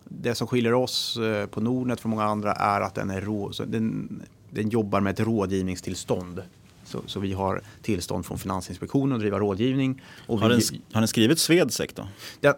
det 0.04 0.34
som 0.34 0.46
skiljer 0.46 0.74
oss 0.74 1.16
eh, 1.16 1.46
på 1.46 1.60
Nordnet 1.60 2.00
från 2.00 2.10
många 2.10 2.24
andra 2.24 2.52
är 2.52 2.80
att 2.80 2.94
den, 2.94 3.10
är 3.10 3.20
rå, 3.20 3.52
den, 3.66 4.22
den 4.50 4.68
jobbar 4.68 5.00
med 5.00 5.10
ett 5.10 5.26
rådgivningstillstånd. 5.26 6.42
Så, 6.84 7.00
så 7.06 7.20
vi 7.20 7.32
har 7.32 7.62
tillstånd 7.82 8.26
från 8.26 8.38
Finansinspektionen 8.38 9.12
att 9.12 9.20
driva 9.20 9.38
rådgivning. 9.38 10.02
Och 10.26 10.40
Har, 10.40 10.48
vi, 10.48 10.54
den, 10.54 10.82
har 10.92 11.00
den 11.00 11.08
skrivit 11.08 11.38
Swedsec 11.38 11.90
då? 11.94 12.08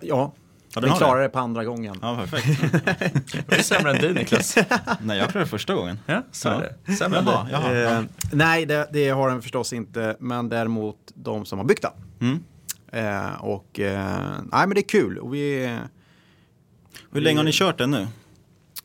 ja, 0.01 0.33
ja, 0.75 0.81
den 0.81 0.91
den 0.91 0.99
klarar 0.99 1.17
det? 1.21 1.23
det 1.27 1.29
på 1.29 1.39
andra 1.39 1.65
gången. 1.65 1.97
Ja, 2.03 2.17
perfekt. 2.31 2.73
Det 3.49 3.59
är 3.59 3.63
sämre 3.63 3.91
än 3.91 3.97
du 4.01 4.15
Niklas. 4.15 4.57
Nej, 5.01 5.19
jag 5.19 5.29
klarade 5.31 5.39
det 5.47 5.47
första 5.47 5.75
gången. 5.75 5.99
Ja, 6.07 6.23
så 6.33 6.49
Ja. 6.49 6.55
är 6.55 6.75
det. 6.87 6.93
Sämre 6.93 7.19
än 7.19 7.25
Jaha, 7.27 7.49
ja. 7.53 7.73
Eh, 7.99 8.03
nej, 8.33 8.67
det, 8.67 8.89
det 8.93 9.09
har 9.09 9.29
den 9.31 9.43
förstås 9.43 9.73
inte, 9.73 10.17
men 10.21 10.49
däremot 10.49 10.97
de 11.15 11.45
som 11.45 11.59
har 11.59 11.65
byggt 11.67 11.83
den. 11.83 11.93
Mm. 12.21 12.45
Eh, 12.93 13.33
och 13.45 13.81
eh, 13.81 14.31
nej, 14.53 14.67
men 14.67 14.71
det 14.71 14.81
är 14.81 14.89
kul. 14.89 15.19
Och 15.19 15.35
vi, 15.35 15.79
Hur 17.13 17.21
länge 17.21 17.39
har 17.39 17.45
ni 17.45 17.53
kört 17.53 17.79
den 17.79 17.91
nu? 17.91 18.07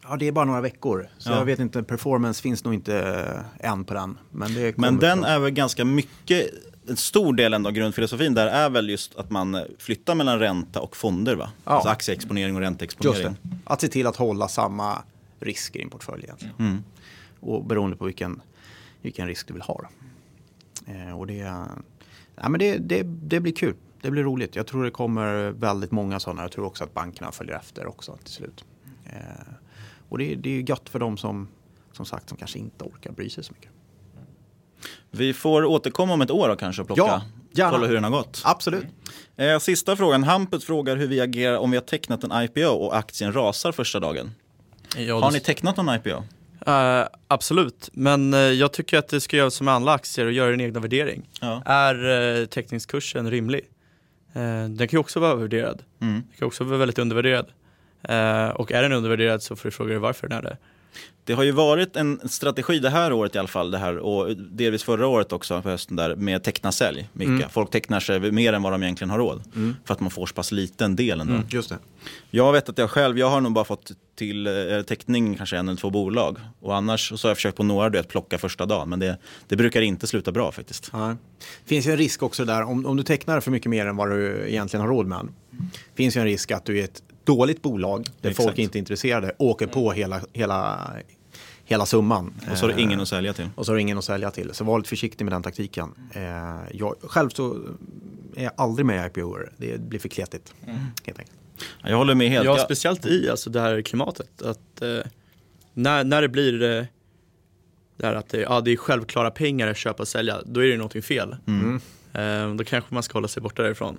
Ja, 0.10 0.16
det 0.16 0.28
är 0.28 0.32
bara 0.32 0.46
några 0.46 0.62
veckor. 0.62 1.10
Så 1.18 1.30
Ja. 1.32 1.36
jag 1.38 1.46
vet 1.46 1.60
inte, 1.60 1.84
performance 1.84 2.42
finns 2.42 2.64
nog 2.64 2.74
inte 2.74 3.24
än 3.60 3.84
på 3.86 3.94
den. 3.94 4.18
Men, 4.32 4.74
Men 4.78 4.98
den 5.00 5.24
är 5.24 5.40
väl 5.40 5.52
ganska 5.52 5.86
mycket, 5.86 6.50
en 6.90 6.98
stor 6.98 7.34
del 7.34 7.54
av 7.54 7.72
grundfilosofin 7.72 8.34
där 8.34 8.48
är 8.48 8.70
väl 8.70 8.90
just 8.90 9.16
att 9.16 9.30
man 9.30 9.64
flyttar 9.78 10.16
mellan 10.16 10.40
ränta 10.40 10.82
och 10.82 10.98
fonder 10.98 11.36
va? 11.36 11.50
Ja. 11.66 11.72
Alltså 11.72 11.90
aktieexponering 11.90 12.56
och 12.56 12.62
ränteexponering. 12.62 13.36
Att 13.64 13.82
se 13.82 13.88
till 13.88 14.08
att 14.08 14.16
hålla 14.16 14.48
samma 14.48 15.04
risker 15.40 15.80
i 15.80 15.84
en 15.84 15.90
portfölj 15.90 16.24
egentligen. 16.24 16.56
Mm. 16.60 16.84
Och 17.40 17.66
beroende 17.66 17.98
på 17.98 18.06
vilken, 18.06 18.42
vilken 19.02 19.28
risk 19.28 19.48
du 19.48 19.54
vill 19.54 19.64
ha. 19.64 19.90
Eh, 20.86 21.20
och 21.20 21.28
det, 21.28 21.36
ja, 22.36 22.50
men 22.50 22.60
det, 22.60 22.78
det, 22.78 23.04
det 23.04 23.40
blir 23.40 23.54
kul. 23.54 23.76
Det 24.02 24.12
blir 24.12 24.24
roligt. 24.24 24.56
Jag 24.56 24.68
tror 24.68 24.84
det 24.84 24.92
kommer 24.92 25.50
väldigt 25.52 25.92
många 25.92 26.20
sådana. 26.20 26.42
Jag 26.42 26.52
tror 26.52 26.66
också 26.66 26.84
att 26.84 26.94
bankerna 26.94 27.32
följer 27.32 27.56
efter 27.56 27.88
också 27.88 28.18
till 28.24 28.34
slut. 28.34 28.66
Eh, 29.06 29.54
och 30.10 30.18
det, 30.18 30.36
det 30.36 30.50
är 30.50 30.70
gött 30.70 30.90
för 30.90 31.00
dem 31.00 31.18
som, 31.18 31.48
som 31.92 32.06
sagt, 32.06 32.30
som 32.30 32.38
kanske 32.38 32.60
inte 32.60 32.84
orkar 32.84 33.12
bry 33.12 33.30
sig 33.30 33.44
så 33.44 33.54
mycket. 33.54 33.72
Vi 35.12 35.34
får 35.34 35.66
återkomma 35.66 36.14
om 36.14 36.22
ett 36.22 36.32
år 36.32 36.50
då 36.50 36.56
kanske 36.56 36.82
och 36.82 36.88
plocka, 36.88 37.02
Ja, 37.02 37.22
gärna. 37.52 37.72
kolla 37.72 37.88
hur 37.88 37.94
den 37.94 38.04
har 38.04 38.12
gått. 38.12 38.42
Absolut. 38.46 38.86
Eh, 39.38 39.60
sista 39.60 39.96
frågan, 39.96 40.24
Hampus 40.24 40.66
frågar 40.66 40.96
hur 40.96 41.08
vi 41.08 41.22
agerar 41.22 41.58
om 41.58 41.72
vi 41.72 41.78
har 41.78 41.84
tecknat 41.84 42.24
en 42.24 42.32
IPO 42.44 42.68
och 42.68 42.98
aktien 42.98 43.34
rasar 43.34 43.72
första 43.72 44.00
dagen. 44.00 44.32
Ja, 44.98 45.20
Har 45.20 45.32
ni 45.32 45.40
tecknat 45.40 45.78
någon 45.78 45.96
IPO? 45.96 46.24
Eh, 46.66 47.06
absolut, 47.28 47.90
men 47.94 48.34
eh, 48.34 48.40
jag 48.40 48.74
tycker 48.74 48.98
att 48.98 49.08
det 49.08 49.22
ska 49.22 49.38
göras 49.38 49.54
som 49.54 49.66
med 49.66 49.74
alla 49.74 49.94
aktier 49.94 50.26
och 50.26 50.32
göra 50.32 50.52
din 50.52 50.62
egna 50.62 50.80
värdering. 50.80 51.30
Ja. 51.42 51.62
Är 51.66 52.06
uh, 52.40 52.46
teckningskursen 52.46 53.32
rimlig? 53.32 53.62
Den 54.70 54.78
kan 54.78 54.88
ju 54.92 54.98
också 54.98 55.20
vara 55.20 55.32
övervärderad. 55.32 55.84
Mm. 56.02 56.14
Den 56.14 56.38
kan 56.40 56.48
också 56.48 56.64
vara 56.64 56.78
väldigt 56.78 57.00
undervärderad. 57.00 57.46
Och 58.56 58.72
är 58.72 58.82
den 58.82 58.92
undervärderad 58.94 59.44
så 59.44 59.56
får 59.56 59.70
du 59.70 59.72
fråga 59.72 59.90
dig 59.90 60.00
varför 60.00 60.28
den 60.28 60.38
är 60.38 60.42
det. 60.42 60.58
Det 61.28 61.34
har 61.34 61.44
ju 61.44 61.52
varit 61.52 61.96
en 61.96 62.30
strategi 62.30 62.80
det 62.80 62.90
här 62.90 63.14
året 63.14 63.36
i 63.36 63.38
alla 63.38 63.48
fall, 63.48 63.72
det 63.72 63.78
här, 63.78 63.98
och 63.98 64.38
delvis 64.38 64.84
förra 64.84 65.08
året 65.08 65.34
också 65.34 65.62
på 65.62 65.70
hösten 65.70 65.96
där, 65.96 66.16
med 66.16 66.44
teckna 66.44 66.72
sälj. 66.72 67.10
Mycket. 67.14 67.30
Mm. 67.30 67.50
Folk 67.50 67.72
tecknar 67.72 68.00
sig 68.00 68.32
mer 68.32 68.54
än 68.54 68.62
vad 68.62 68.72
de 68.72 68.84
egentligen 68.84 69.10
har 69.10 69.18
råd. 69.18 69.44
Mm. 69.56 69.76
För 69.86 69.94
att 69.94 70.00
man 70.00 70.12
får 70.12 70.26
så 70.26 70.34
pass 70.34 70.52
liten 70.52 70.96
del 70.96 71.22
ändå. 71.22 71.34
Mm, 71.34 71.48
just 71.50 71.70
det. 71.70 71.78
Jag 72.32 72.54
vet 72.54 72.70
att 72.70 72.78
jag 72.78 72.90
själv, 72.90 73.20
jag 73.20 73.30
har 73.30 73.42
nog 73.42 73.54
bara 73.54 73.66
fått 73.66 73.92
till 74.16 74.48
eh, 74.48 74.82
teckning 74.82 75.36
kanske 75.36 75.58
en 75.58 75.68
eller 75.68 75.78
två 75.78 75.90
bolag. 75.90 76.38
Och 76.60 76.76
annars 76.76 77.20
så 77.20 77.28
har 77.28 77.30
jag 77.30 77.38
försökt 77.38 77.58
på 77.58 77.64
några 77.64 77.90
du 77.90 77.98
vet, 77.98 78.08
plocka 78.08 78.38
första 78.38 78.66
dagen. 78.66 78.90
Men 78.90 79.00
det, 79.00 79.18
det 79.48 79.56
brukar 79.56 79.82
inte 79.82 80.08
sluta 80.08 80.32
bra 80.32 80.52
faktiskt. 80.52 80.90
Ja. 80.94 81.08
Det 81.40 81.70
finns 81.70 81.88
ju 81.88 81.92
en 81.92 81.98
risk 81.98 82.24
också 82.24 82.46
där, 82.46 82.64
om, 82.64 82.86
om 82.86 82.98
du 82.98 83.04
tecknar 83.04 83.40
för 83.40 83.52
mycket 83.52 83.70
mer 83.70 83.86
än 83.86 83.96
vad 83.96 84.10
du 84.10 84.50
egentligen 84.50 84.82
har 84.82 84.90
råd 84.90 85.08
med. 85.08 85.28
finns 85.96 86.18
ju 86.18 86.20
en 86.20 86.26
risk 86.26 86.52
att 86.52 86.66
du 86.66 86.80
är 86.80 86.84
ett 86.84 87.04
dåligt 87.28 87.62
bolag 87.62 88.08
där 88.22 88.30
Exakt. 88.30 88.48
folk 88.48 88.60
inte 88.60 88.78
är 88.78 88.80
intresserade, 88.80 89.32
åker 89.38 89.68
på 89.68 89.92
hela, 89.92 90.22
hela, 90.34 90.90
hela 91.68 91.86
summan. 91.86 92.34
Och 92.52 92.58
så 92.58 92.64
har 92.64 92.70
du 92.70 92.80
Eh, 92.80 92.84
ingen 92.84 93.00
att 93.00 93.08
sälja 93.08 93.34
till. 93.34 93.50
Och 93.56 93.66
så 93.66 93.72
har 93.72 93.76
du 93.76 93.82
ingen 93.82 93.98
att 93.98 94.04
sälja 94.04 94.32
till. 94.32 94.54
Så 94.54 94.64
var 94.64 94.78
lite 94.80 94.90
försiktig 94.90 95.26
med 95.26 95.34
den 95.34 95.44
taktiken. 95.44 95.94
Eh, 96.12 96.24
jag, 96.72 96.96
själv 97.02 97.30
så 97.30 97.58
är 98.36 98.44
jag 98.44 98.54
aldrig 98.58 98.86
med 98.86 99.04
i 99.04 99.08
IPO-er. 99.08 99.52
Det 99.58 99.82
blir 99.82 100.00
för 100.00 100.10
kletigt. 100.10 100.54
Helt 101.06 101.20
enkelt. 101.20 101.38
Jag 101.84 101.98
håller 101.98 102.16
med 102.16 102.30
helt. 102.30 102.46
Ja, 102.46 102.58
speciellt 102.58 103.06
i 103.06 103.30
alltså, 103.30 103.50
det 103.50 103.62
här 103.62 103.82
klimatet. 103.82 104.42
Att, 104.42 104.82
eh, 104.82 105.00
när, 105.74 106.04
när 106.04 106.22
det 106.22 106.30
blir 106.30 106.64
eh, 106.64 106.86
det 107.98 108.06
här 108.06 108.16
att 108.16 108.30
det, 108.30 108.42
ja, 108.42 108.62
det 108.62 108.72
är 108.72 108.78
självklara 108.78 109.32
pengar 109.32 109.68
att 109.68 109.78
köpa 109.78 110.04
och 110.04 110.08
sälja, 110.08 110.42
då 110.46 110.64
är 110.64 110.68
det 110.68 110.78
någonting 110.78 111.02
fel. 111.02 111.36
Mm. 111.48 111.82
Eh, 112.14 112.56
då 112.56 112.64
kanske 112.64 112.94
man 112.94 113.04
ska 113.04 113.14
hålla 113.14 113.28
sig 113.28 113.44
borta 113.44 113.64
därifrån. 113.64 113.98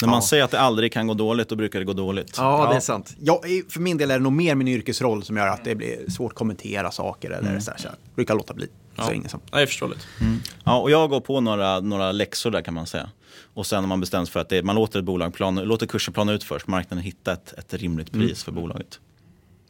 När 0.00 0.08
man 0.08 0.16
Ja. 0.16 0.22
säger 0.22 0.44
att 0.44 0.50
det 0.50 0.60
aldrig 0.60 0.92
kan 0.92 1.06
gå 1.06 1.14
dåligt, 1.14 1.48
då 1.48 1.56
brukar 1.56 1.78
det 1.78 1.84
gå 1.84 1.92
dåligt. 1.92 2.34
Ja, 2.36 2.68
det 2.70 2.76
är 2.76 2.80
sant. 2.80 3.16
Ja, 3.20 3.42
i- 3.46 3.64
för 3.68 3.80
min 3.80 3.96
del 3.96 4.10
är 4.10 4.14
det 4.18 4.22
nog 4.24 4.32
mer 4.32 4.54
min 4.54 4.68
yrkesroll 4.68 5.22
som 5.22 5.36
gör 5.36 5.46
att 5.46 5.64
det 5.64 5.74
blir 5.74 6.10
svårt 6.10 6.32
att 6.32 6.38
kommentera 6.38 6.90
saker. 6.90 7.30
Eller 7.30 7.48
Mm. 7.48 7.60
så 7.60 7.70
här, 7.70 7.78
så 7.78 7.88
här. 7.88 7.96
Brukar 8.14 8.34
låta 8.34 8.54
bli. 8.54 8.66
Så 8.66 8.70
Ja. 8.96 9.12
ingen 9.12 9.28
som. 9.28 9.40
Nej, 9.52 9.66
förståeligt. 9.66 10.06
Ja, 10.64 10.78
och 10.78 10.90
jag 10.90 11.10
går 11.10 11.20
på 11.20 11.40
några, 11.40 11.80
några 11.80 12.12
läxor 12.12 12.50
där 12.50 12.62
kan 12.62 12.74
man 12.74 12.86
säga. 12.86 13.10
Och 13.54 13.66
sen 13.66 13.80
har 13.80 13.88
man 13.88 14.00
bestämt 14.00 14.28
för 14.28 14.40
att 14.40 14.48
det, 14.48 14.62
man 14.62 14.74
låter 14.76 14.98
ett 14.98 15.04
bolag 15.04 15.34
plan, 15.34 15.54
låter 15.56 15.86
kursen 15.86 16.14
plana 16.14 16.32
ut 16.32 16.44
först, 16.44 16.66
marknaden 16.66 17.04
hitta 17.04 17.32
ett, 17.32 17.52
ett 17.58 17.74
rimligt 17.74 18.14
Mm. 18.14 18.26
pris 18.26 18.44
för 18.44 18.52
bolaget. 18.52 18.98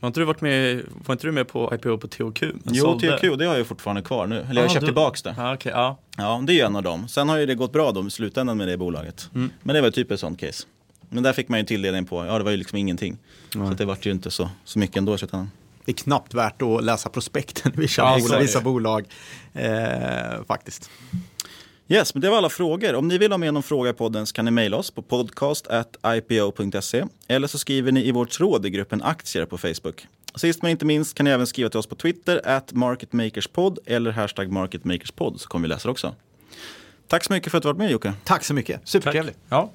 Var 0.01 0.07
inte 0.07 0.21
du 0.21 0.25
varit 0.25 0.41
med, 0.41 0.83
var 1.07 1.13
inte 1.13 1.27
du 1.27 1.33
med 1.33 1.49
på 1.49 1.75
IPO 1.75 1.99
på 1.99 2.09
THQ? 2.09 2.43
Jo, 2.65 2.85
sålde? 2.85 3.19
THQ, 3.19 3.23
det 3.23 3.29
har 3.45 3.53
jag 3.53 3.59
ju 3.59 3.65
fortfarande 3.65 4.03
kvar 4.03 4.27
nu. 4.27 4.37
Eller 4.41 4.55
jag 4.55 4.61
har 4.63 4.67
Ah, 4.67 4.69
köpt 4.69 4.81
du- 4.81 4.87
tillbaks 4.87 5.23
det. 5.23 5.35
Ja, 5.39 5.55
okej, 5.55 5.73
ja. 5.75 5.99
Ja, 6.17 6.43
det 6.47 6.53
är 6.53 6.55
ju 6.55 6.61
en 6.61 6.77
av 6.77 6.83
dem. 6.83 7.09
Sen 7.09 7.29
har 7.29 7.37
ju 7.39 7.47
det 7.47 7.55
gått 7.55 7.73
bra 7.73 7.93
då 7.93 8.07
i 8.07 8.11
slutändan 8.11 8.57
med 8.57 8.69
det 8.69 8.77
bolaget. 8.77 9.31
Mm. 9.35 9.51
Men 9.63 9.75
det 9.75 9.81
var 9.83 9.91
typ 9.91 10.11
ett 10.11 10.21
sånt 10.21 10.41
case. 10.41 10.67
Men 11.09 11.23
där 11.23 11.33
fick 11.33 11.49
man 11.49 11.59
ju 11.59 11.65
tilldelning 11.65 12.05
på, 12.07 12.27
ja 12.27 12.39
det 12.39 12.45
var 12.45 12.51
ju 12.51 12.57
liksom 12.57 12.79
ingenting. 12.79 13.19
Så 13.53 13.63
att 13.63 13.79
det 13.79 13.85
vart 13.85 14.07
ju 14.07 14.11
inte 14.11 14.31
så, 14.31 14.51
så 14.65 14.79
mycket 14.79 14.97
ändå 14.97 15.15
i 15.15 15.19
slutändan. 15.19 15.51
Det 15.85 15.93
är 15.93 15.97
knappt 15.97 16.35
värt 16.35 16.63
att 16.63 16.85
läsa 16.85 17.09
prospekten 17.09 17.73
i 17.77 17.81
vissa, 17.81 18.03
Ja, 18.03 18.09
bolag, 18.15 18.29
så 18.29 18.39
vissa 18.39 18.61
bolag. 18.61 19.07
Eh, 19.53 20.45
faktiskt. 20.49 20.91
Yes, 21.93 22.15
men 22.15 22.21
det 22.21 22.31
var 22.31 22.37
alla 22.37 22.49
frågor. 22.49 22.95
Om 22.95 23.09
ni 23.09 23.19
vill 23.19 23.33
ha 23.33 23.39
med 23.39 23.55
någon 23.55 23.63
fråga 23.63 23.91
i 23.91 23.93
podden 23.93 24.27
så 24.27 24.35
kan 24.35 24.45
ni 24.45 24.51
mejla 24.51 24.77
oss 24.77 24.91
på 24.91 25.03
podcast.ipo.se 25.03 27.05
eller 27.29 27.49
så 27.49 27.59
skriver 27.59 27.93
ni 27.93 28.07
i 28.07 28.13
vår 28.13 28.25
tråd 28.25 28.67
i 28.67 28.71
gruppen 28.71 29.03
aktier 29.03 29.47
på 29.47 29.59
Facebook. 29.59 30.07
Sist 30.35 30.63
men 30.63 30.71
inte 30.71 30.85
minst 30.85 31.17
kan 31.17 31.25
ni 31.25 31.31
även 31.31 31.47
skriva 31.47 31.71
till 31.71 31.79
oss 31.79 31.87
på 31.87 31.95
Twitter, 31.95 32.41
at 32.45 32.73
marketmakerspod 32.73 33.79
eller 33.87 34.11
hashtag 34.11 34.53
marketmakerspod 34.53 35.41
så 35.41 35.49
kommer 35.49 35.63
vi 35.63 35.69
läsa 35.69 35.89
det 35.89 35.93
också. 35.93 36.15
Tack 37.09 37.25
så 37.25 37.33
mycket 37.33 37.51
för 37.51 37.59
att 37.59 37.63
du 37.63 37.69
varit 37.69 37.79
med 37.79 37.91
Jocke. 37.91 38.13
Tack 38.25 38.45
så 38.45 38.55
mycket, 38.55 38.89
supertrevligt. 38.89 39.39
Ja. 39.49 39.71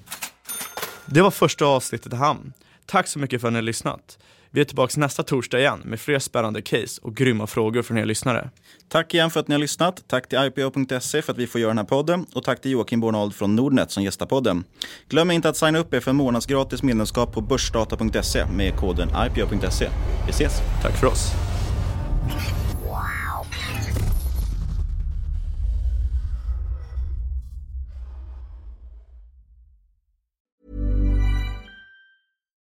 Det 1.05 1.21
var 1.21 1.31
första 1.31 1.65
avsnittet 1.65 2.13
i 2.13 2.15
hamn. 2.15 2.53
Tack 2.85 3.07
så 3.07 3.19
mycket 3.19 3.41
för 3.41 3.47
att 3.47 3.53
ni 3.53 3.57
har 3.57 3.63
lyssnat. 3.63 4.17
Vi 4.55 4.61
är 4.61 4.65
tillbaka 4.65 4.99
nästa 4.99 5.23
torsdag 5.23 5.59
igen 5.59 5.81
med 5.85 5.99
fler 5.99 6.19
spännande 6.19 6.61
case 6.61 7.01
och 7.01 7.15
grymma 7.15 7.47
frågor 7.47 7.81
från 7.81 7.97
er 7.97 8.05
lyssnare. 8.05 8.49
Tack 8.89 9.13
igen 9.13 9.31
för 9.31 9.39
att 9.39 9.47
ni 9.47 9.55
har 9.55 9.59
lyssnat. 9.59 10.03
Tack 10.07 10.29
till 10.29 10.39
IPO.se 10.39 11.21
för 11.21 11.31
att 11.31 11.37
vi 11.37 11.47
får 11.47 11.61
göra 11.61 11.69
den 11.69 11.77
här 11.77 11.85
podden. 11.85 12.25
Och 12.33 12.43
tack 12.43 12.61
till 12.61 12.71
Joakim 12.71 12.99
Bornold 12.99 13.35
från 13.35 13.55
Nordnet 13.55 13.91
som 13.91 14.03
gästar 14.03 14.25
podden. 14.25 14.63
Glöm 15.09 15.31
inte 15.31 15.49
att 15.49 15.57
signa 15.57 15.79
upp 15.79 15.93
er 15.93 15.99
för 15.99 16.11
en 16.11 16.17
månadsgratis 16.17 16.83
medlemskap 16.83 17.33
på 17.33 17.41
börsdata.se 17.41 18.45
med 18.45 18.75
koden 18.75 19.09
IPO.se. 19.09 19.89
Vi 20.25 20.31
ses! 20.31 20.61
Tack 20.81 20.99
för 20.99 21.07
oss! 21.07 21.54